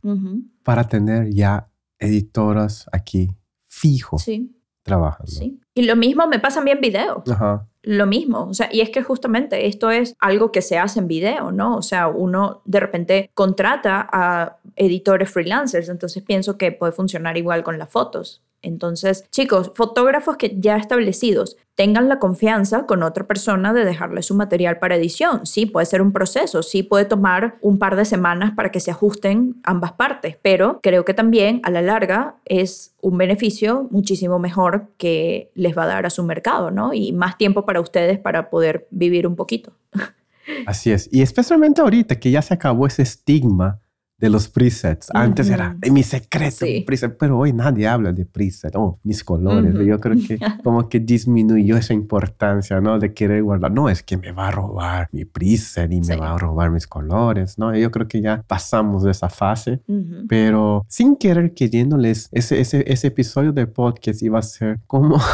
[0.64, 3.30] para tener ya editoras aquí
[3.68, 4.56] fijo sí.
[4.84, 5.32] trabajando.
[5.32, 5.60] Sí.
[5.74, 7.24] Y lo mismo me pasa a mí en video.
[7.30, 7.68] Ajá.
[7.84, 11.08] Lo mismo, o sea, y es que justamente esto es algo que se hace en
[11.08, 11.78] video, ¿no?
[11.78, 17.64] O sea, uno de repente contrata a editores freelancers, entonces pienso que puede funcionar igual
[17.64, 18.44] con las fotos.
[18.68, 24.34] Entonces, chicos, fotógrafos que ya establecidos tengan la confianza con otra persona de dejarle su
[24.34, 25.46] material para edición.
[25.46, 28.90] Sí, puede ser un proceso, sí puede tomar un par de semanas para que se
[28.90, 34.88] ajusten ambas partes, pero creo que también a la larga es un beneficio muchísimo mejor
[34.98, 36.94] que les va a dar a su mercado, ¿no?
[36.94, 39.74] Y más tiempo para ustedes para poder vivir un poquito.
[40.66, 41.08] Así es.
[41.12, 43.80] Y especialmente ahorita que ya se acabó ese estigma
[44.18, 45.10] de los presets.
[45.14, 49.74] Antes era mi secreto, preset, pero hoy nadie habla de preset, oh, mis colores.
[49.86, 52.98] Yo creo que como que disminuyó esa importancia, ¿no?
[53.00, 56.34] De querer guardar, no, es que me va a robar mi preset y me va
[56.34, 57.76] a robar mis colores, ¿no?
[57.76, 59.82] Yo creo que ya pasamos de esa fase,
[60.28, 65.20] pero sin querer queriéndoles, ese, ese, ese episodio de podcast iba a ser como...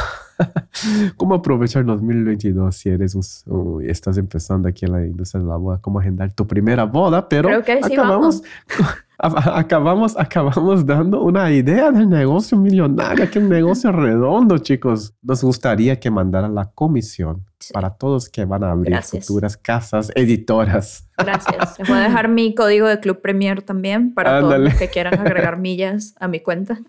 [1.18, 5.80] ¿Cómo aprovechar 2022 si eres un, estás empezando aquí en la industria de la boda?
[5.82, 7.28] ¿Cómo agendar tu primera boda?
[7.28, 8.44] Pero Creo que sí acabamos,
[9.18, 15.14] acabamos, acabamos dando una idea del negocio millonario, que un negocio redondo, chicos.
[15.22, 21.08] Nos gustaría que mandaran la comisión para todos que van a abrir futuras casas editoras.
[21.18, 21.80] Gracias.
[21.80, 25.20] Les voy a dejar mi código de Club Premier también para todos los que quieran
[25.20, 26.80] agregar millas a mi cuenta.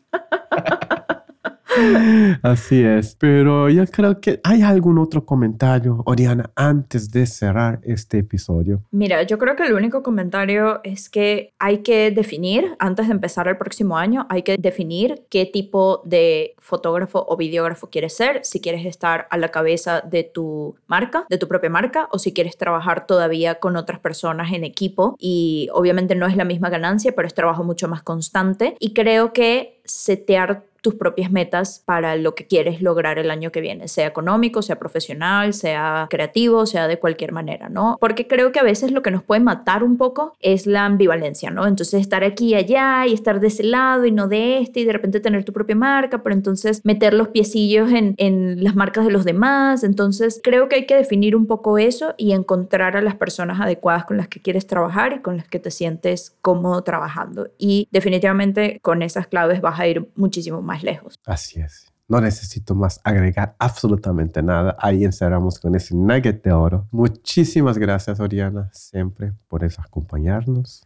[2.42, 3.16] Así es.
[3.18, 8.82] Pero yo creo que hay algún otro comentario, Oriana, antes de cerrar este episodio.
[8.90, 13.48] Mira, yo creo que el único comentario es que hay que definir, antes de empezar
[13.48, 18.60] el próximo año, hay que definir qué tipo de fotógrafo o videógrafo quieres ser, si
[18.60, 22.56] quieres estar a la cabeza de tu marca, de tu propia marca, o si quieres
[22.56, 25.16] trabajar todavía con otras personas en equipo.
[25.18, 28.76] Y obviamente no es la misma ganancia, pero es trabajo mucho más constante.
[28.78, 33.62] Y creo que setear tus propias metas para lo que quieres lograr el año que
[33.62, 37.96] viene, sea económico, sea profesional, sea creativo, sea de cualquier manera, ¿no?
[37.98, 41.50] Porque creo que a veces lo que nos puede matar un poco es la ambivalencia,
[41.50, 41.66] ¿no?
[41.66, 44.84] Entonces estar aquí y allá y estar de ese lado y no de este y
[44.84, 49.06] de repente tener tu propia marca, pero entonces meter los piecillos en, en las marcas
[49.06, 49.84] de los demás.
[49.84, 54.04] Entonces creo que hay que definir un poco eso y encontrar a las personas adecuadas
[54.04, 57.48] con las que quieres trabajar y con las que te sientes cómodo trabajando.
[57.56, 61.14] Y definitivamente con esas claves vas a ir muchísimo más lejos.
[61.26, 61.92] Así es.
[62.06, 64.76] No necesito más agregar absolutamente nada.
[64.78, 66.86] Ahí encerramos con ese nugget de oro.
[66.90, 70.84] Muchísimas gracias, Oriana, siempre por eso acompañarnos.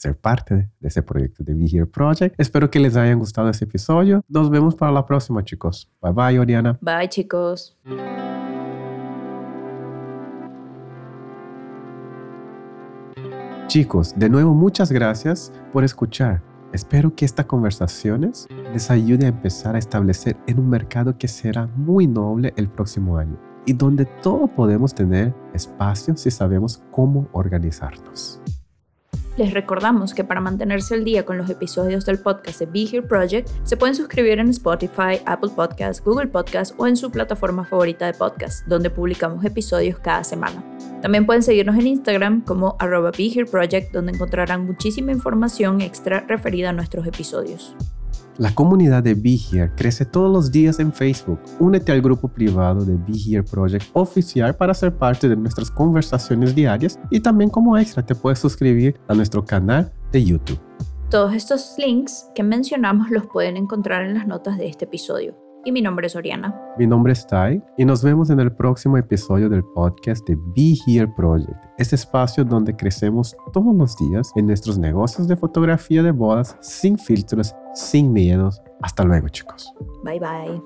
[0.00, 2.34] ser parte de, ese proyecto de Be Here Project.
[2.38, 4.24] Espero que les haya gustado este episodio.
[4.28, 5.90] Nos vemos para la próxima, chicos.
[6.00, 6.78] Bye bye, Oriana.
[6.80, 7.76] Bye, chicos.
[13.68, 16.49] Chicos, de nuevo muchas gracias por escuchar.
[16.72, 21.66] Espero que estas conversaciones les ayude a empezar a establecer en un mercado que será
[21.66, 28.40] muy noble el próximo año y donde todos podemos tener espacio si sabemos cómo organizarnos.
[29.36, 33.02] Les recordamos que para mantenerse al día con los episodios del podcast de Be Here
[33.02, 38.06] Project, se pueden suscribir en Spotify, Apple Podcasts, Google Podcasts o en su plataforma favorita
[38.06, 40.62] de podcast, donde publicamos episodios cada semana.
[41.02, 46.20] También pueden seguirnos en Instagram como arroba Be Here Project, donde encontrarán muchísima información extra
[46.28, 47.74] referida a nuestros episodios.
[48.36, 51.40] La comunidad de Be Here crece todos los días en Facebook.
[51.58, 56.54] Únete al grupo privado de Be Here Project oficial para ser parte de nuestras conversaciones
[56.54, 60.60] diarias y también como extra te puedes suscribir a nuestro canal de YouTube.
[61.10, 65.72] Todos estos links que mencionamos los pueden encontrar en las notas de este episodio y
[65.72, 66.58] mi nombre es Oriana.
[66.78, 70.76] Mi nombre es Tai y nos vemos en el próximo episodio del podcast de Be
[70.86, 76.12] Here Project, este espacio donde crecemos todos los días en nuestros negocios de fotografía de
[76.12, 78.60] bodas sin filtros, sin miedos.
[78.82, 79.72] Hasta luego chicos.
[80.04, 80.62] Bye bye.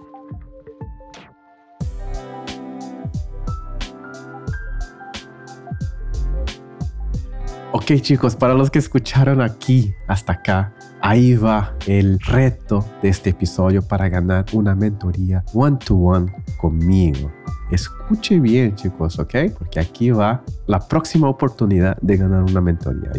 [7.73, 10.73] Ok chicos, para los que escucharon aquí hasta acá,
[11.05, 17.31] ahí va el reto de este episodio para ganar una mentoría one-to-one conmigo.
[17.71, 19.35] Escuche bien chicos, ¿ok?
[19.59, 23.13] Porque aquí va la próxima oportunidad de ganar una mentoría.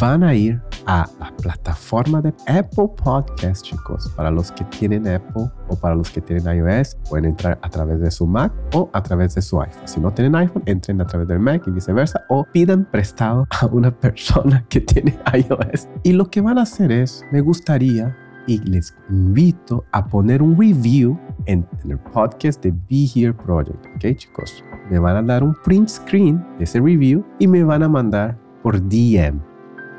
[0.00, 4.10] Van a ir a la plataforma de Apple Podcast, chicos.
[4.16, 8.00] Para los que tienen Apple o para los que tienen iOS, pueden entrar a través
[8.00, 9.86] de su Mac o a través de su iPhone.
[9.86, 13.66] Si no tienen iPhone, entren a través del Mac y viceversa o pidan prestado a
[13.66, 15.88] una persona que tiene iOS.
[16.02, 18.16] Y lo que van a hacer es, me gustaría
[18.46, 23.86] y les invito a poner un review en, el podcast de Be Here Project.
[23.96, 24.64] ¿Ok, chicos?
[24.90, 28.38] Me van a dar un print screen de ese review y me van a mandar
[28.62, 29.51] por DM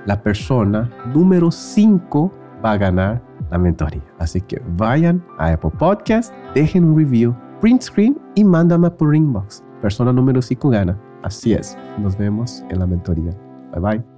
[0.06, 2.32] la persona número 5
[2.64, 4.04] va a ganar la mentoría.
[4.20, 9.64] Así que vayan a Apple Podcast, dejen un review, print screen y mándame por inbox.
[9.82, 11.00] Persona número 5 gana.
[11.24, 11.78] Así es.
[12.00, 13.32] Nos vemos en la mentoría.
[13.72, 14.13] Bye bye.